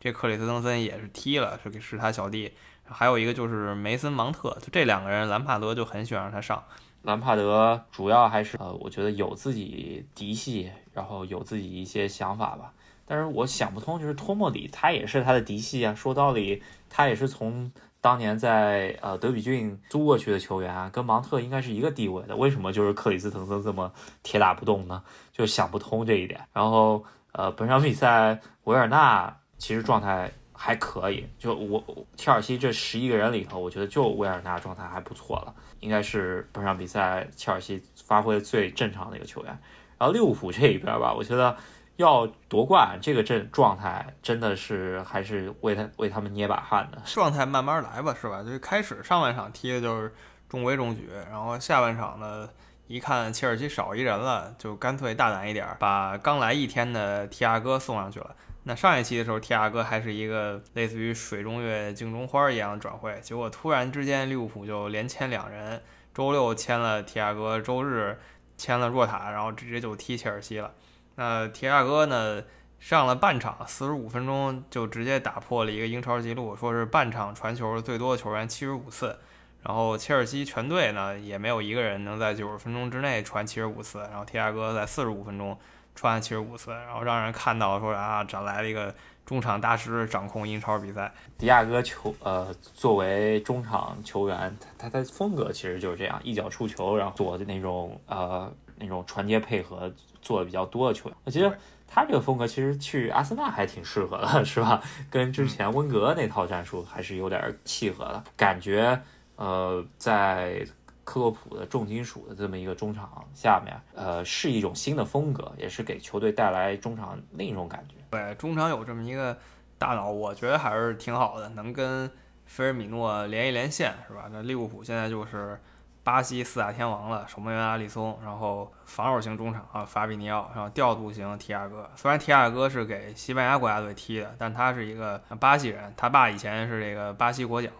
[0.00, 2.52] 这克里斯滕森也是踢了，是是他小弟。
[2.88, 6.62] 还有一个就是梅森芒特，就这两个人，兰帕德就很喜欢让他上。
[7.02, 12.72] 兰帕德主要还是呃，我觉得有自己嫡系，然后有自己一些想法吧。
[13.04, 15.94] 但是我想不通，就是托莫里他也是他的嫡系啊。
[15.94, 17.70] 说道理，他也是从。
[17.98, 23.90] 当年在呃德比郡租过去的球员啊，跟芒特应该是一个地位的，为什么就是克里斯滕森这么
[24.22, 25.02] 铁打不动呢？
[25.32, 26.40] 就想不通这一点。
[26.52, 31.84] 然后呃，本场比赛维尔纳其实状态还可以，就我
[32.16, 39.58] 切尔西这十一个人里头，我觉得就维尔纳状态还不错了，应该是本场比赛切尔西发挥最正常的一个球员。
[39.98, 41.56] 然后利物浦这一边吧，我觉得。
[41.96, 47.00] 要夺冠，这个阵状态真的是还是为他为他们捏把汗的。
[47.06, 48.42] 状态慢慢来吧，是吧？
[48.42, 50.14] 就是开始上半场踢的就是
[50.46, 52.46] 中规中矩，然后下半场呢，
[52.86, 58.36] 一看切尔西少一人了，就干脆大胆一点，把刚来一天的提亚哥送上去了。
[58.68, 65.80] 那上一期的时候，提亚哥还是一个类似于水中月、镜中花一样的转会，结果突然之间利物浦就连签两人，
[66.12, 68.18] 周六签了提亚哥，周日
[68.56, 70.74] 签了若塔，然后直接就踢切尔西了。
[71.14, 72.42] 那提亚哥呢？
[72.78, 79.18] 上了半场，四十五分钟就直接打破了一个英超纪录，说是半场传球最多的球员七十五次。
[79.62, 85.58] 然后切尔西全队呢也没有一个人能在九十分钟之内传七十五次，然后提亚哥在四十五分钟
[85.96, 91.12] 传七十五次，然后让人看到说啊，找来了一个中场大师掌控英超比赛。
[91.36, 99.92] 迪亚哥球呃，作为中场球员，他他的风格其实就是这样，一脚出球，然后做的那种呃那种传接配合。
[100.22, 101.56] 做的比较多的球员，我觉得
[101.86, 104.82] 他这个风格其实去阿森纳还挺适合的，是吧？
[105.08, 108.24] 跟之前温格那套战术还是有点契合的。
[108.36, 109.00] 感觉，
[109.36, 110.66] 呃，在
[111.06, 117.94] 克洛普的重金属的这么一个中场下面，呃，是一种新的风格，也是给球队带来中场另一种感觉。
[118.10, 119.34] 对，中场有这么一个
[119.78, 122.10] 大脑，我觉得还是挺好的，能跟
[122.44, 124.28] 菲尔米诺连一连线，是吧？
[124.30, 125.58] 那利物浦现在就是。
[126.06, 131.90] 巴西四大天王了，守门员阿里松，然后防守型中场啊法比尼奥，然后调度型提亚戈。
[131.96, 137.70] 虽然提亚戈是给西班牙国家队踢的，但他是一个巴西人，他爸以前是这个巴西国脚，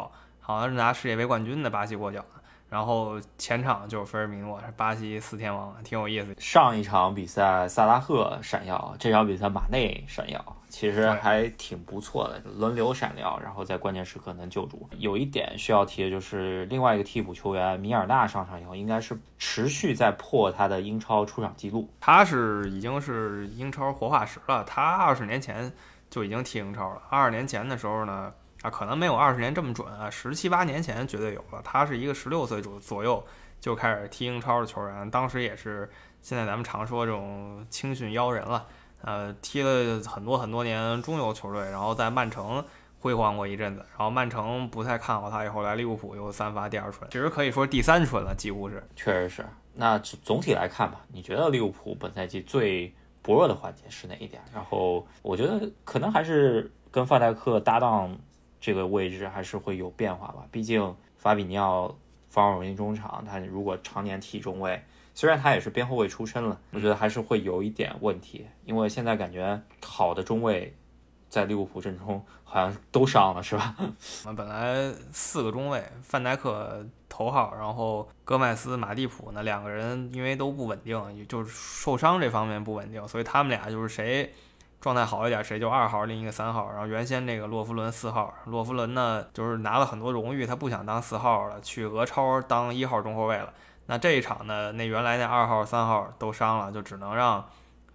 [0.40, 2.24] 好像是拿世界杯冠军的巴西国脚。
[2.68, 6.35] 然后前场就是菲尔米诺，是巴西四天王，挺有意思。
[6.38, 14.88] 上一场比赛萨拉赫闪耀，这场比赛马内闪耀，其实还挺不错的，轮流闪耀，然后在关键时刻能救主。
[14.98, 21.88] 有一点需要提的就是另外一个替补球员米尔纳上场以后，应该是持续在破他的英超出场记录。
[22.00, 25.72] 他是已经是英超活化石了，他二十年前
[26.11, 27.00] 就已经踢英超了。
[27.09, 28.33] 二十年前的时候呢？
[28.62, 31.61] 啊，可能没有二十年这么准啊，十七八年前绝对有了。
[31.62, 33.25] 他是一个十六岁左左右
[33.61, 35.88] 就开始踢英超的球员，当时也是
[36.23, 38.66] 现在咱们常说这种青训妖人了。
[39.03, 42.64] 呃，踢了很多很多年中游球队，然后在曼城
[42.99, 48.83] 辉煌过一阵子，然后曼城不太看好他，以后来利物浦又三发第二春，其实可以说第三春了，几乎是。
[48.97, 49.47] 确实是。
[49.75, 52.92] 那总体来看吧，你觉得利物浦本赛季最
[53.23, 54.42] 薄弱的环节是哪一点？
[54.53, 58.16] 然后我觉得可能还是跟范戴克搭档。
[58.66, 61.96] 这个位置还是会有变化吧，毕竟法比尼奥
[62.29, 64.83] 防守型中场，他如果常年踢中卫，
[65.14, 70.74] 虽然他也是边后卫出身了，我觉得还是会有一点问题，因为现在感觉好的中卫
[71.29, 73.76] 在利物浦阵中好像都伤了，是吧？
[74.26, 84.35] 我们本来四个中卫，范戴克头号，然后戈麦斯、马蒂普那两个人因为都不稳定，就是受伤这方面不稳定，所以他们俩就是谁。
[84.80, 86.70] 状态好一点，谁就二号，另一个三号。
[86.70, 93.52] 然后原先那个洛夫伦四号，洛夫伦呢就是拿了很多荣誉，他不想当四号了，去俄超当一号中后卫了。
[93.86, 97.44] 那这一场呢，那原来那二号、三号都伤了，就只能让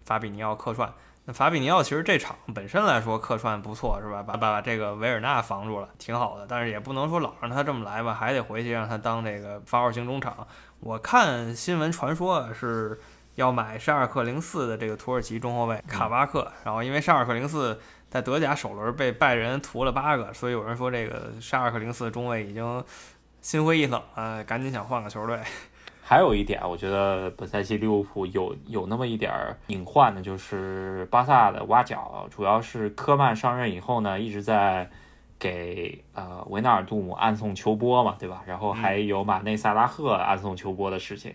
[0.03, 0.91] 法比尼奥客串。
[1.25, 4.23] 那法比尼奥其实这场本身来说客串不错，是吧？
[4.23, 6.45] 把把这个维尔纳防住了，挺好的。
[6.49, 10.47] 但是也不能说老让他这么来吧，还得回去让他当这个发号型中场。
[10.79, 12.99] 我看新闻传说是。
[13.35, 22.83] 要买沙尔克零四的这个土耳其中后卫卡巴克，然后因为沙尔克零四在德甲首轮被拜仁屠了八个，所以有人说这个沙尔克零四中卫已经
[23.41, 25.39] 心灰意冷了，赶紧想换个球队。
[26.03, 29.31] 还有一点，我觉得本赛季利物浦有有那么一点
[29.67, 34.89] 隐患的，就是巴萨的挖角，主要是科曼上任以后呢，一直在
[35.39, 38.43] 给呃维纳尔杜姆暗送秋波嘛，对吧？
[38.45, 41.33] 然后还有马内萨拉赫暗送秋波的事情。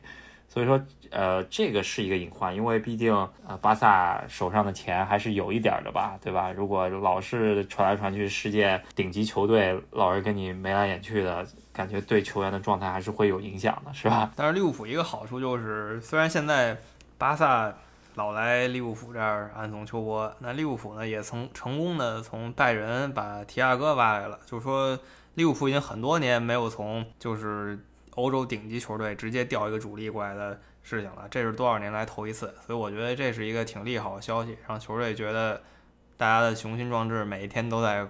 [0.48, 0.80] 所以说，
[1.10, 3.12] 呃，这个是一个隐患，因为毕竟，
[3.46, 6.50] 呃，巴萨手上的钱还是有一点的吧，对吧？
[6.50, 14.32] 如果老是传来传去，世界顶级球队老是跟你眉来眼去的，感觉对球员的状态还是会有影响的，是吧？
[14.34, 16.74] 但是利物浦一个好处就是，虽然现在
[17.18, 17.74] 巴萨
[18.14, 24.98] 老来利物浦这儿暗送秋波，那利物浦呢也曾成功的从拜仁把提亚戈挖来了，就是说
[25.34, 27.78] 利物浦已经很多年没有从就是。
[28.16, 35.62] 欧洲顶级球队直接调一个主力过来的事情了，这是多少年来头一次，所以我觉得这是一个挺利好的消息，让球队觉得
[36.16, 38.08] 大家的雄心壮志每一天都在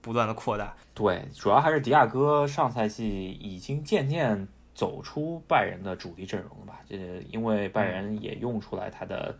[0.00, 0.74] 不断的扩大。
[0.94, 6.80] 对，主要还是迪亚哥上赛季已经渐渐走出拜仁的主力阵容了吧？
[6.88, 6.96] 这
[7.30, 9.36] 因为拜仁也用出来他的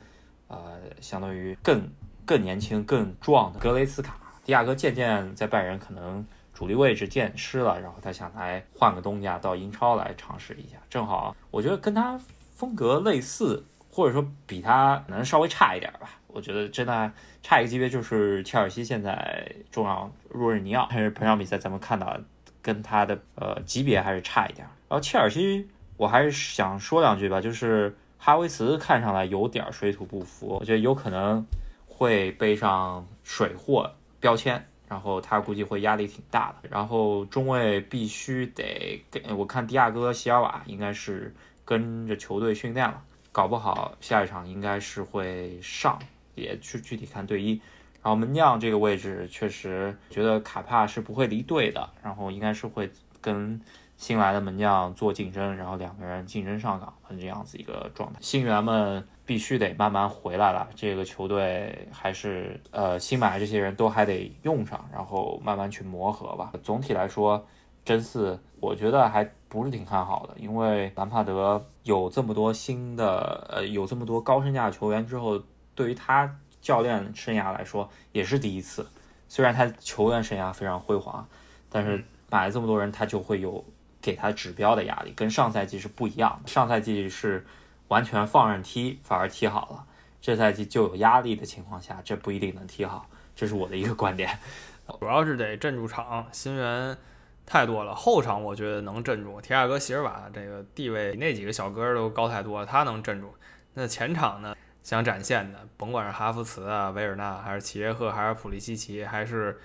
[0.48, 1.90] 呃，相当于更
[2.24, 6.26] 更年轻、更壮的格雷斯卡，迪亚哥渐渐在拜仁可能。
[6.56, 12.18] 主力位置见失了，然后他想来换个东家到英超来尝试一下，正好我觉得跟他
[12.54, 16.18] 风格类似，或者说比他能稍微差一点吧。
[16.28, 22.18] 我觉得真的差一个级别就是切尔西现在重要若日尼奥，但是本场比赛咱们看到
[22.62, 24.66] 跟他的呃级别还是差一点。
[24.88, 31.46] 然后切尔西我还是想说两句吧，就是哈维茨看上来有点水土不服，我觉得有可能
[31.86, 34.66] 会背上水货标签。
[34.88, 45.98] 然后他估计会压力挺大的，然后中卫必须得跟我看迪亚哥、席尔瓦应该是跟着球队训练了，搞不好下一场应该是会上，
[46.34, 47.60] 也去具体看队医。
[48.02, 52.88] 然后门将这个位置确实觉得卡帕是不会离队的，然后应该是会
[53.20, 53.60] 跟
[53.96, 58.18] 新来的门将做竞争，然后两个人竞争上岗的这样子一个状态。
[58.20, 59.06] 新援们。
[59.26, 66.52] 必须得慢慢回来了，这个球队还是呃新买的这些人都还得用上，然后慢慢去磨合吧。
[66.62, 67.44] 总体来说，
[67.84, 75.42] 真四我觉得还不是挺看好的，因为兰帕德有这么多新的呃有这么多高身价球员之后，
[75.74, 78.86] 对于他教练生涯来说也是第一次。
[79.26, 81.26] 虽然他球员生涯非常辉煌，
[81.68, 83.64] 但是买了这么多人，他就会有
[84.06, 86.48] 给他指标的压力，跟上赛季是不一样的。
[86.48, 87.44] 上赛季是。
[87.88, 89.86] 完全放任踢，反而踢好了。
[90.20, 93.08] 这赛季就有压力的情况下，这不一定能踢好。
[93.36, 94.28] 这是我的一个观点。
[94.98, 96.98] 主要是得镇住场，新援
[97.46, 97.94] 太多了。
[97.94, 99.40] 后场我觉得能镇住。
[99.40, 103.32] 提亚哥、席尔瓦这个地位比那几个小哥都高太多了，他能镇住。
[103.74, 104.56] 那前场呢？
[104.82, 109.56] 想展现的，甭管是哈弗茨啊、维尔纳，还是齐耶赫，还是普利西奇，还是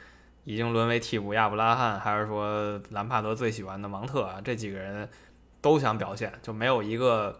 [0.43, 5.07] 已经沦为替补亚布拉罕，还是说兰帕德最喜欢的芒特啊，这几个人
[5.61, 7.39] 都想表现，就没有一个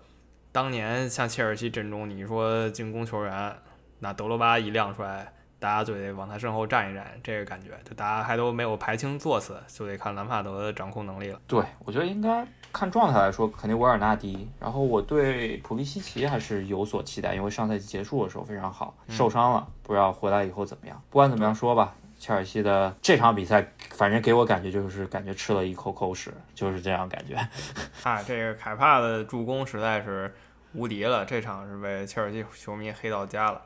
[0.51, 3.55] 当年像切尔西阵中你说进攻球员，
[3.99, 5.33] 那德罗巴一亮出来。
[5.61, 11.39] 大家就得往他身后站一站，这个感觉，就大家还都没有排清座次，就得看兰帕德的掌控能力了。
[11.45, 12.43] 对，我觉得应该
[12.73, 14.47] 看状态来说，肯定维尔纳第一。
[14.59, 20.99] 然后我对普利西奇还是有所期待，因为上赛季结束的时候非常好，受伤了，不知道回来以后怎么样。
[21.11, 27.35] 不管怎么样说吧，切尔西的这场比赛，反正给我感觉就是感觉吃了一口口屎，就是这样感觉。
[28.07, 30.31] 啊，这个凯帕的助攻实在是
[30.73, 33.59] 无敌了，这场是被切尔西球迷黑到家了。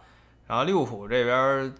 [0.48, 1.74] 然后利物浦这边。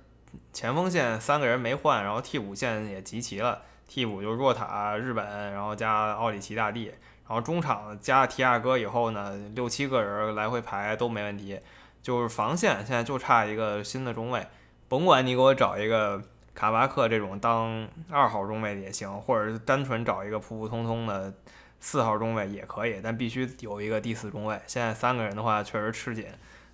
[0.52, 3.62] 前锋线三个人没换，然后替补线也集齐了。
[3.88, 11.58] 替补就是若塔、日本，然后加奥里奇大帝，然后中场加提亚哥以后呢，六七个人来回排都没问题。
[12.02, 14.46] 就是防线现在就差一个新的中卫，
[14.90, 16.22] 甭管你给我找一个
[16.56, 21.32] 卡巴克这种当二号中卫也行，或者是单纯找一个普普通通的
[21.80, 24.60] 四号中卫也可以，但必须有一个第四中卫。
[24.66, 26.26] 现在三个人的话确实吃紧，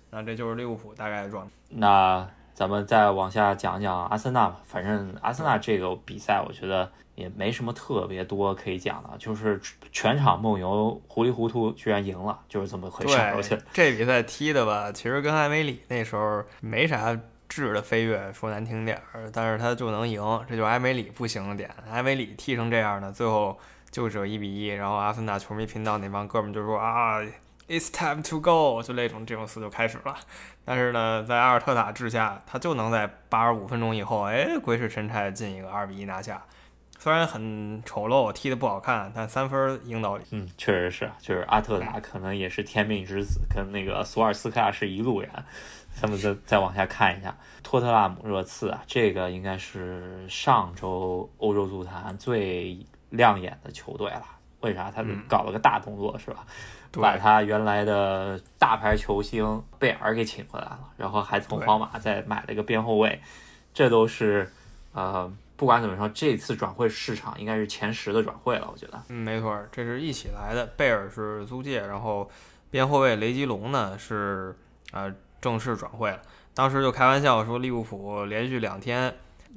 [0.08, 1.52] 那这就是利物浦大概的状态。
[1.68, 2.26] 那。
[2.54, 4.60] 咱们再往下讲讲阿森纳吧。
[4.66, 9.58] 反正阿森纳这个比赛，我觉得也没什么特别多可以讲的，就是
[9.90, 13.18] 全场梦游糊里糊涂居然赢了，就是这么回事。
[13.18, 17.18] 而且这比赛踢的吧，其实跟艾梅里那时候没啥
[17.52, 21.70] 质的飞跃，说难听点儿，但是他就能赢，这就是埃梅里不行的点。
[21.90, 23.58] 埃梅里踢成这样的，最后
[23.90, 27.20] 就只有一比一，然后阿森纳球迷频道那帮哥们就说啊。
[27.68, 30.14] It's time to go，就那种这种词就开始了。
[30.64, 36.42] 但是呢，在阿尔特塔治下，他就能在八十五分钟以后，哎，鬼使神差进一个二比一拿下。
[37.02, 40.22] 虽然很丑陋，踢得不好看，但三分赢道理。
[40.30, 45.28] 嗯，确实是，就是阿特塔可能也是天命之子，跟那个索尔斯克亚是一路人。
[46.00, 52.78] 咱们再再往下看一下托特纳姆热刺啊，这个应该是上周欧洲足坛最
[53.10, 54.22] 亮眼的球队了。
[54.60, 54.88] 为啥？
[54.92, 56.46] 他搞了个大动作，是吧？
[56.92, 63.20] 把他原来的大牌球星贝尔给请回来了，然后还从皇马再买了一个边后卫，
[63.74, 64.48] 这都是
[64.92, 65.28] 呃，
[65.62, 69.00] 不管怎么说，这次转会市场应该是前十的转会了，我觉得。
[69.10, 70.66] 嗯，没错，这是一起来的。
[70.76, 72.28] 贝尔是租借，然后
[72.68, 74.56] 边后卫雷吉隆呢是
[74.90, 76.20] 呃正式转会了。
[76.52, 79.14] 当时就开玩笑说利物浦连续两天。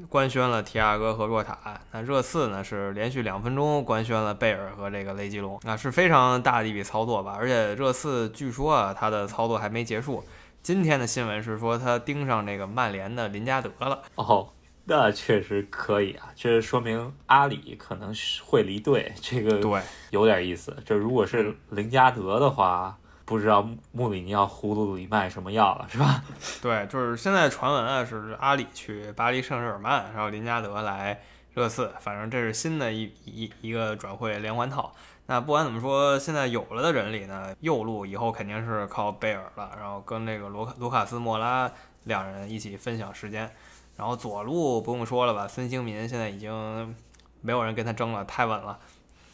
[0.08, 1.58] 官宣了提亚戈和若塔，
[1.92, 7.36] 那热刺呢是连续两分钟官宣了贝尔和这个雷吉隆，那是非常大的一笔操作吧？
[7.36, 10.24] 而且热刺据说啊，他的操作还没结束。
[10.62, 14.04] 今天的新闻是说他盯上这个曼联的林加德了。
[14.16, 14.50] 哦，
[14.86, 18.14] 那确实可以啊，这说明阿里可能
[18.44, 19.82] 会离队，这个对
[20.12, 20.76] 有点意思。
[20.86, 22.98] 这如果是林加德的话。
[23.28, 26.24] 不知道穆里尼奥葫芦里卖什么药了，是吧？
[26.62, 31.20] 对，就是现在传闻啊，是阿里去巴黎圣日耳曼，然后林加德来
[31.56, 34.94] 热刺，反正这是新的一一一个转会连环套。
[35.26, 41.72] 那不管怎么说，现在有了的人里呢，右路以后肯定是靠贝尔了，然后跟那个罗卢卡斯莫拉
[42.04, 43.52] 两人一起分享时间。
[43.98, 46.96] 然后左路不用说了吧，孙兴民现在已经
[47.42, 48.80] 没有人跟他争了，太稳了。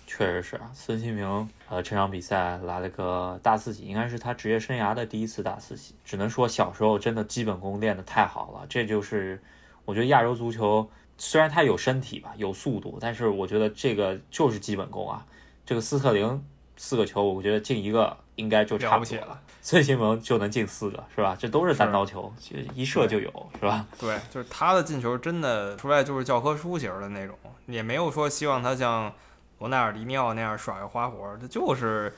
[0.05, 1.25] 确实是啊，孙兴民，
[1.69, 5.95] 呃，这场比赛来了个大四喜，应该是他职业生涯的第一次大四喜。
[6.03, 8.65] 只能说小时候真的基本功练得太好了。
[8.67, 9.41] 这就是
[9.85, 15.25] 我觉得亚洲足球虽然他有身体吧，有速度，但是我觉得这个就是基本功啊。
[15.65, 16.45] 这个斯特林
[16.75, 19.41] 四个球，我觉得进一个应该就差不多了。
[19.61, 21.35] 孙兴慜就能进四个，是吧？
[21.39, 22.33] 这都是单刀球，
[22.73, 23.85] 一射就有，是吧？
[23.99, 27.37] 对，就是他的进球真的出来就是教科书型的那种，
[27.67, 29.13] 也没有说希望他像。
[29.59, 32.11] 罗纳尔迪尼奥那样耍个花活，他就是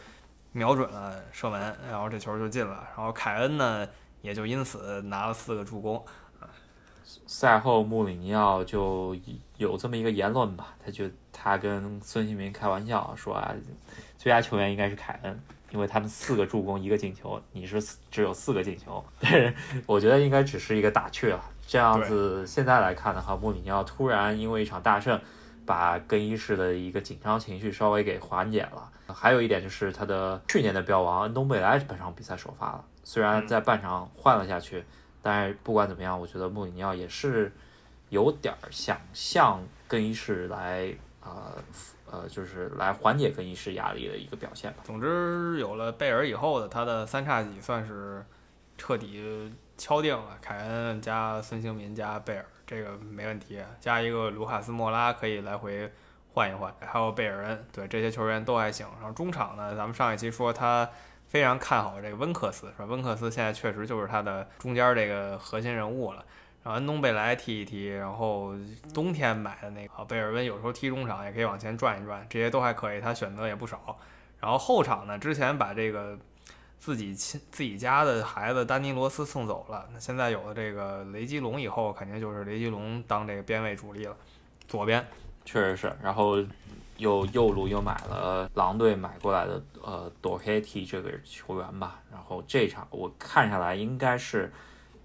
[0.53, 2.87] 瞄准了射门，然后这球就进了。
[2.95, 3.85] 然后凯恩呢，
[4.21, 6.01] 也就因此拿了四个助攻。
[7.27, 9.13] 赛后穆里尼奥就
[9.57, 13.53] 有这么一个言论吧，他就他跟孙兴民开玩笑说啊，
[14.17, 15.37] 最佳球员应该是凯恩，
[15.73, 19.03] 因为他们四个助攻一个进球，你是只有四个进球。
[19.19, 19.53] 但是
[19.85, 21.43] 我觉得应该只是一个打趣了。
[21.67, 25.19] 这样子现在来看的话，穆里尼奥突然因为一场大胜。
[25.65, 28.91] 把更衣室的一个紧张情绪稍微给缓解了。
[29.07, 34.83] 还有一点就是他的去年的标王恩东贝莱本场比赛首发了，虽然在半场换了下去，
[35.21, 37.49] 但是不管怎么样，我觉得穆里尼奥也是
[38.09, 40.93] 有点想向更衣室来
[41.23, 41.53] 呃
[42.13, 44.83] 呃，就是来缓解更衣室压力的一个表现吧。
[44.83, 48.23] 总之，有了贝尔以后的他的三叉戟算是
[48.77, 52.45] 彻底敲定了，凯恩加孙兴民加贝尔。
[52.67, 55.91] 这个没问题，加一个卢卡斯莫拉可以来回
[56.33, 58.87] 换一换，还有贝尔恩，对这些球员都还行。
[58.99, 60.87] 然后中场呢，咱们上一期说他
[61.27, 62.85] 非常看好这个温克斯，是吧？
[62.85, 66.23] 温克斯现在确实就是他的中间这个核心人物了。
[66.63, 68.53] 让安东贝莱踢一踢，然后
[68.93, 73.97] 冬天买的那个贝尔温有时候踢中场也可以往前转一转，这些都还可以，他选择也不少。
[74.39, 76.17] 然后后场呢，之前把这个
[76.79, 84.15] 自己亲自己家的孩子丹尼罗斯送走了，那现在有了这个雷吉隆以后，肯定就是雷吉隆当这个边位主力了，
[84.67, 85.05] 左边。
[85.45, 86.37] 确实是，然后
[86.95, 94.49] 又右路又买了狼队买过来的呃多黑踢这个球员吧，然后这场我看下来应该是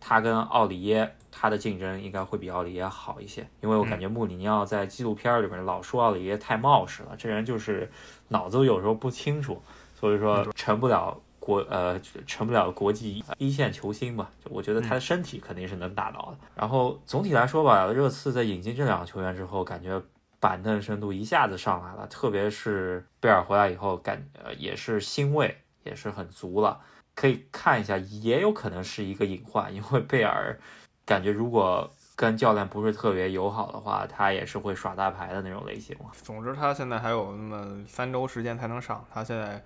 [0.01, 7.91] 他跟奥里耶他的竞争应该会比奥里耶好一些，因为我感觉穆里尼奥在纪录片里面老说奥里耶太冒失了，这人就是
[8.29, 9.63] 脑子有时候不清楚，
[9.95, 11.19] 所以说成不了。
[11.41, 16.37] 国呃成不了国际一线球星吧，就我觉得他的身体肯定是能打到的。
[16.55, 19.99] 然后总体来说吧，热刺在引进这两个球员之后，感觉
[20.39, 26.79] 板凳深度一下子上来了，特别是贝尔回来以后，感呃也是欣慰也是很足了。
[27.19, 30.57] 可以看一下，也有可能是一个隐患， 因为贝尔
[31.05, 36.11] 感觉如果跟教练不是特别友好的话，他也是会耍大牌的那种类型嘛。
[36.23, 39.63] 总之，他现在还有那么三周时间才能上，他现在。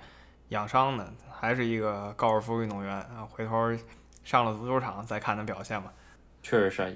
[0.49, 3.27] 养伤呢，还是一个高尔夫运动员啊！
[3.31, 3.75] 回头
[4.23, 5.91] 上了足球场再看他表现吧。
[6.43, 6.95] 确实是，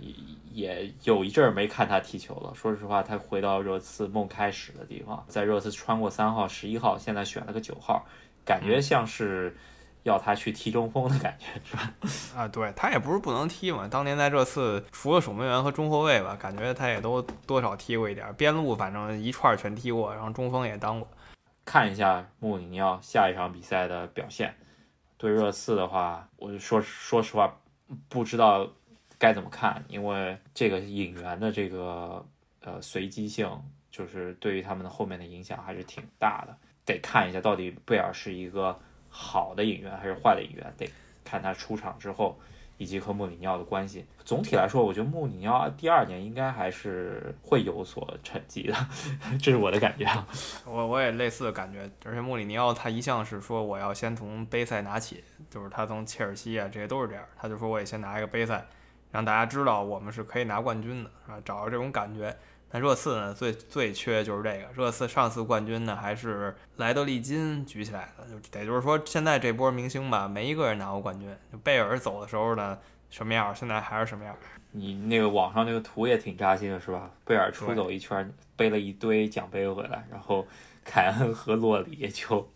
[0.53, 2.53] 也有一阵儿没看他踢球了。
[2.55, 8.05] 说实话，他回到热刺梦开始的地方，在热刺穿过三号、十一号，现在选了个九号，
[8.45, 9.57] 感觉像是
[10.09, 11.93] 要他去踢中锋的感觉，是吧？
[12.37, 13.87] 啊，对他也不是不能踢嘛。
[13.89, 21.09] 当年在热刺，除了守门员和中后卫吧，感觉他也都多少踢过一点边路，反正一串全踢过，然后中锋也当过。
[21.65, 24.55] 看一下穆里尼奥下一场比赛的表现。
[25.19, 27.59] 对热刺的话，我就说说实话，
[28.09, 28.69] 不知道
[29.19, 32.25] 该怎么看，因为这个引援的这个
[32.61, 33.51] 呃随机性，
[33.91, 36.57] 就是对于他们的后面的影响还是挺大的。
[36.85, 38.79] 得看一下到底贝尔是一个
[39.17, 40.91] 好的引援还是坏的引援，得
[41.25, 42.39] 看他出场之后。
[42.79, 48.75] 以及和穆里尼奥的关系，总体来说，我觉得穆里尼奥第二年应该还是会有所成绩的，
[49.41, 50.07] 这是我的感觉。
[50.67, 58.67] 我我也类似的感觉，而且穆里尼奥他一向是说我要先从杯赛拿起，就是他从切尔西啊这些都是这样，他就说我也先拿一个杯赛，
[59.11, 61.41] 让大家知道我们是可以拿冠军的，是吧？
[61.47, 62.37] 找到这种感觉。
[62.73, 64.73] 那热刺呢，最最缺就是这个。
[64.75, 71.29] 热刺上次冠军呢，还是莱德利金举起来的，就得就是说，现在这波明星吧，没一个人拿过冠军。
[71.53, 74.37] 就贝尔走的时候呢，什么样，现在还是什么样。
[74.73, 77.11] 你那个网上那个图也挺扎心的，是吧？
[77.25, 80.47] 贝尔出走一圈，背了一堆奖杯回来，然后
[80.85, 82.51] 凯恩和洛里就。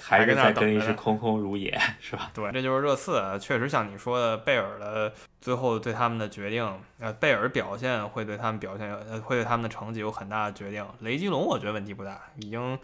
[0.00, 2.30] 还是在更衣室空空如也，是吧？
[2.32, 6.64] 对，这就是热刺，确实像你说的，贝尔的最后对他们的决定，
[7.00, 10.86] 呃，贝尔表现会对他们表现，呃，会对他们的成绩有很大的决定。
[11.00, 12.78] 雷吉隆我觉得问题不大，已经，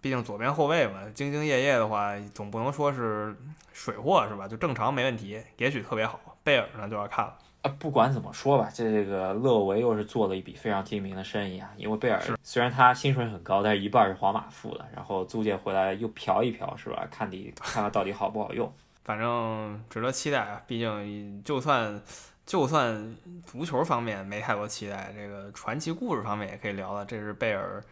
[0.00, 3.34] 毕竟左边后卫嘛，兢兢业业的话，总不能说是
[3.72, 4.46] 水货，是吧？
[4.46, 6.20] 就正常没问题，也许特别好。
[6.42, 7.36] 贝尔呢就要看了。
[7.62, 11.70] 啊，不管怎么说吧，这这个勒维又是做了一笔非常精明的生意啊。
[11.76, 17.06] 因为贝尔虽然他薪水很高，但是一半是皇马付的，然后租借回来又嫖一嫖，是吧？
[17.10, 18.72] 看你看看到底好不好用。
[19.04, 22.00] 反正值得期待啊，毕竟就算
[22.46, 27.04] 就算足球方面没太多期待，这个传奇故事方面也可以聊了。
[27.04, 27.82] 这是贝尔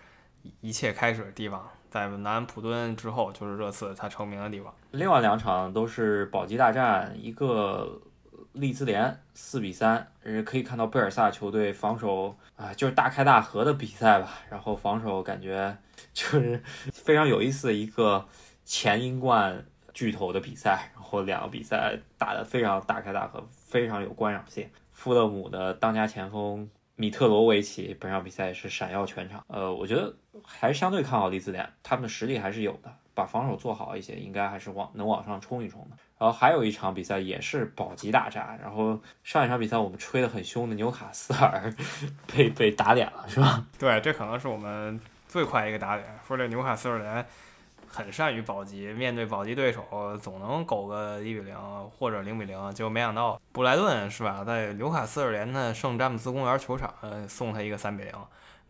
[0.63, 4.73] 一切开始的地方，在南安普敦之后就是热刺他成名的地方。
[4.93, 8.01] 另外两场都是保级大战，一个。
[8.61, 14.41] 利兹联四比三，呃，可以看到贝尔萨球队防守啊，就是大开大合的比赛吧。
[14.51, 15.77] 然后防守感觉
[16.13, 18.27] 就是非常有意思的一个
[18.65, 20.91] 前英冠巨头的比赛。
[20.95, 24.69] 然后两个比赛打得非常大开大合，非常有观赏性。
[24.93, 29.43] 富勒姆的当家前锋米特罗维奇本场比赛是闪耀全场。
[29.47, 35.97] 呃，我觉得还是相对看好利兹联，他们的实力还是有的，把防守做好一些，应该还是往能往上冲一冲的。
[36.19, 41.73] 然后还有一场比赛也是保级大战，然后上一场比赛我们吹得很凶的纽卡斯尔
[42.27, 43.65] 被被打脸了，是吧？
[43.79, 46.05] 对，这可能是我们最快一个打脸。
[46.27, 47.25] 说这纽卡斯尔联
[47.87, 49.85] 很善于保级，面对保级对手
[50.21, 51.57] 总能苟个一比零
[51.97, 56.93] 或者零比零，结果没想到布莱顿是吧，在纽卡斯尔联的圣詹姆斯公园球场
[57.29, 58.13] 送他一个三比零，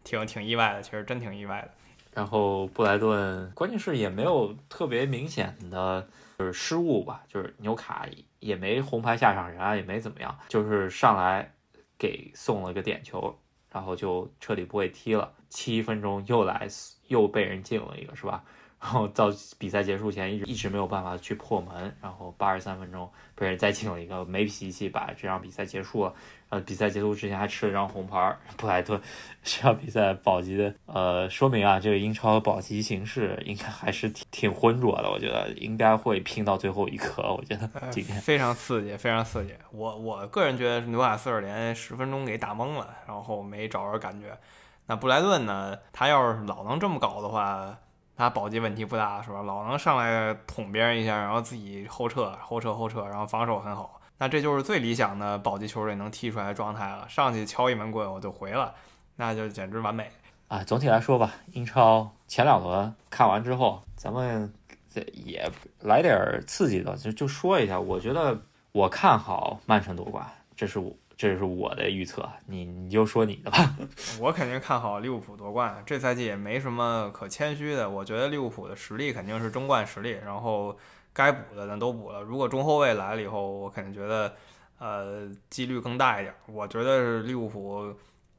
[0.04, 1.70] 挺挺意外的，其实真挺意外的。
[2.12, 6.06] 然后布莱顿关键是也没有特别明显的。
[6.38, 8.06] 就是失误吧，就是纽卡
[8.38, 11.52] 也没红牌下场人啊，也没怎么样，就是上来
[11.98, 13.36] 给送了个点球，
[13.72, 15.34] 然后就彻底不会踢了。
[15.48, 16.68] 七分钟又来
[17.08, 18.44] 又被人进了一个，是吧？
[18.80, 26.14] 然后到比赛结束前一直一直没有办法去破门，然后八十三分钟被人再进了一个，没脾气把这场比赛结束了。
[26.50, 28.98] 呃，比赛结束之前还吃了张红牌，布莱顿
[29.42, 35.10] 这场比赛保级的，呃，说明啊，这个英超保级形势应该还是挺挺浑浊的。
[35.10, 37.22] 我觉得应该会拼到最后一刻。
[37.34, 39.52] 我觉得今天非常刺激，非常刺激。
[39.72, 44.38] 我我个人觉得纽卡斯尔连十分钟给打懵了，然后没找着感觉。
[44.86, 45.76] 那布莱顿呢？
[45.92, 47.76] 他要是老能这么搞的话，
[48.18, 49.42] 他保级问题不大，是吧？
[49.42, 54.00] 老能上来捅别人一下，然后自己后撤、后撤、后撤，然后防守很好。
[54.18, 57.08] 那这就是最理想的保级球队能踢出来的状态了。
[57.08, 58.74] 上去敲一门棍我就回了，
[59.14, 60.10] 那就简直完美
[60.48, 60.64] 啊！
[60.64, 64.52] 总体来说吧，英超前两轮看完之后，咱们
[64.90, 65.48] 这也
[65.78, 67.78] 来点刺激的，就就说一下。
[67.78, 68.36] 我觉得
[68.72, 72.26] 我看好曼城夺冠，这是我这是我的预测。
[72.46, 73.76] 你你就说你的吧。
[74.18, 77.90] 我肯定看好利物浦夺冠，这赛季也没什么可谦虚的。
[77.90, 80.74] 我觉得利物浦的实力肯定是争冠实力，然后。
[81.10, 82.20] 该补的咱都补了。
[82.22, 84.32] 如果中后卫来了以后，我肯定觉得，
[84.78, 86.32] 呃，几率更大一点。
[86.46, 87.92] 我觉得是利物浦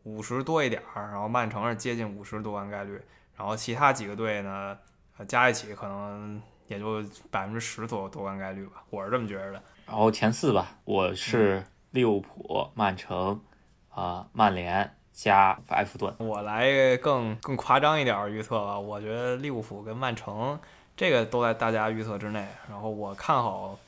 [0.04, 3.02] 五十多一点儿，然后曼城是接近五十夺冠概率，
[3.36, 4.78] 然后其他几个队呢，
[5.28, 8.82] 加一起可能也就百分之十左右夺冠概率吧。
[8.92, 9.64] 我是这么觉得的。
[9.86, 11.62] 然后前四吧，我是
[11.92, 13.40] 利物浦、曼城、
[13.90, 16.14] 啊曼联加埃弗顿。
[16.20, 20.60] 我来更更夸张一点预测吧，我觉得利物浦跟曼城。
[20.96, 23.80] 这个都在大家预测之内，然后我看好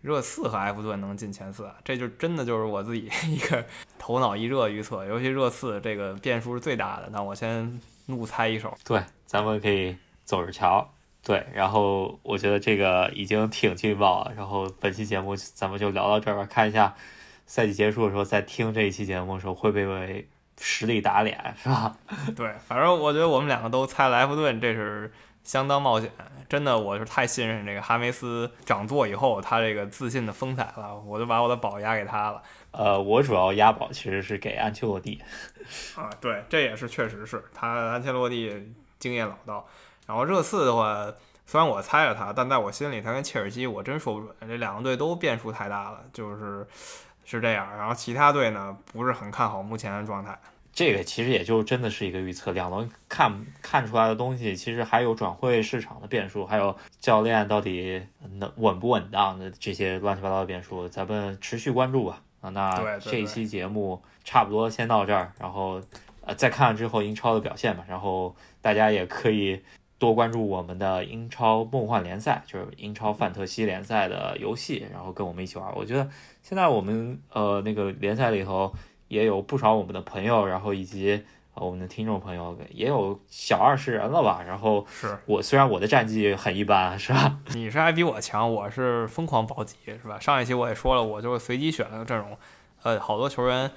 [0.00, 3.64] 热刺和埃弗顿能进前四，这就真的就是我自己 一个
[3.98, 7.08] 头脑一热预测，尤其热刺这个变数是最大的。
[7.10, 10.88] 那我先怒猜一手，对，咱们可以走着瞧。
[11.24, 14.32] 对，然后我觉得这个已经挺劲爆了。
[14.36, 16.94] 然后本期节目咱们就聊到这儿吧，看一下
[17.46, 20.28] 赛季结束的时候再听这一期节目的时候会被为
[20.60, 21.96] 实力打脸，是吧？
[22.36, 25.12] 对，反正我觉得我们两个都猜了埃弗顿，这是。
[25.44, 26.08] 相当冒险，
[26.48, 32.40] 真的，我是太信任这个哈梅斯掌舵以后他这个自信的风采了，我就把我的宝押给他了。
[32.70, 35.20] 呃，我主要押宝其实是给安切洛蒂。
[35.98, 39.66] 啊，对，这也是确实是他安切洛蒂经验老道。
[40.06, 41.12] 然后热刺的话，
[41.44, 46.64] 虽然我猜了他，但在我心里他跟切尔西我真说不准，这两个队都变数太大了，就是
[47.24, 47.76] 是这样。
[47.76, 50.38] 然后其他队呢，不是很看好目前的状态。
[50.74, 58.02] 这个其实也就真的是一个预测，两轮看看出来的东西，其实还有转会市场的变数，还有教练到底
[58.38, 62.22] 能稳不稳当的这些乱七八糟的变数，咱们持续关注吧。
[62.40, 65.78] 啊，那这一期节目差不多先到这儿，然后
[66.22, 67.84] 呃再看看之后英超的表现吧。
[67.86, 69.62] 然后大家也可以
[70.02, 75.72] 多关注我们的英超梦幻联赛，就是英超范特西联赛的游戏，然后跟我们一起玩。
[75.74, 76.08] 我觉得
[76.42, 78.72] 现在我们呃那个联赛里头。
[79.08, 81.22] 也有不少我们的朋友，然后以及
[81.52, 84.42] 我们的听众朋友，也有小二十人了吧？
[84.42, 87.38] 然后是我虽然我的战绩很一般，是吧？
[87.52, 90.18] 你是还比我强，我是疯狂保级，是吧？
[90.18, 92.34] 上一期我也说了，我就是随机选了个阵容，
[92.84, 93.70] 呃，好多球员，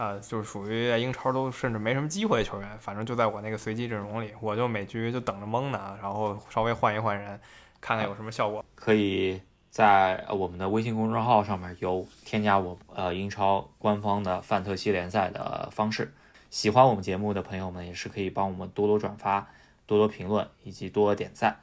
[0.00, 7.38] 呃，就是属于在英超都甚至没什么机会的球员，反正就在我那个随机阵容里，我就每局就等着蒙呢，然后稍微换一换人，
[7.82, 9.42] 看看有什么效果，可以。
[9.68, 16.12] 在我们的微信公众号上面有添加我呃英超官方的范特西联赛的方式。
[16.50, 19.46] 喜欢我们节目的朋友们也是可以帮我们多多转发、
[19.86, 21.60] 多多评论以及多多点赞。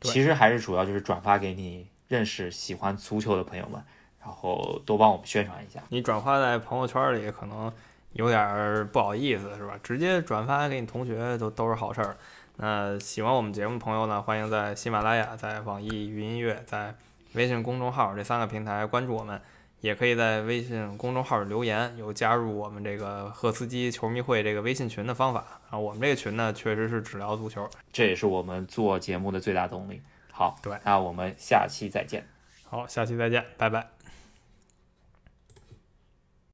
[0.00, 3.84] 其实还是主要就是转发给你认识喜欢足球的朋友们，
[4.24, 5.80] 然后多帮我们宣传一下。
[5.88, 7.72] 你转发在朋友圈里可能
[8.12, 9.78] 有点不好意思是吧？
[9.82, 12.16] 直接转发给你同学都都是好事儿。
[12.56, 16.94] 那喜欢我们节目的朋友呢，欢迎在喜马拉雅、在网易云音乐、在
[17.32, 19.40] 微信公众号这三个平台关注我们，
[19.80, 25.78] 也可以在微信公众号留言，有加入我们这个赫斯基球迷会这个微信群的方法啊。
[25.78, 30.02] 我们这个群呢，确实是只聊足球，这也是我们做节目的最大动力。
[30.30, 32.28] 好，对，那我们下期再见。
[32.68, 34.01] 好，下期再见，拜拜。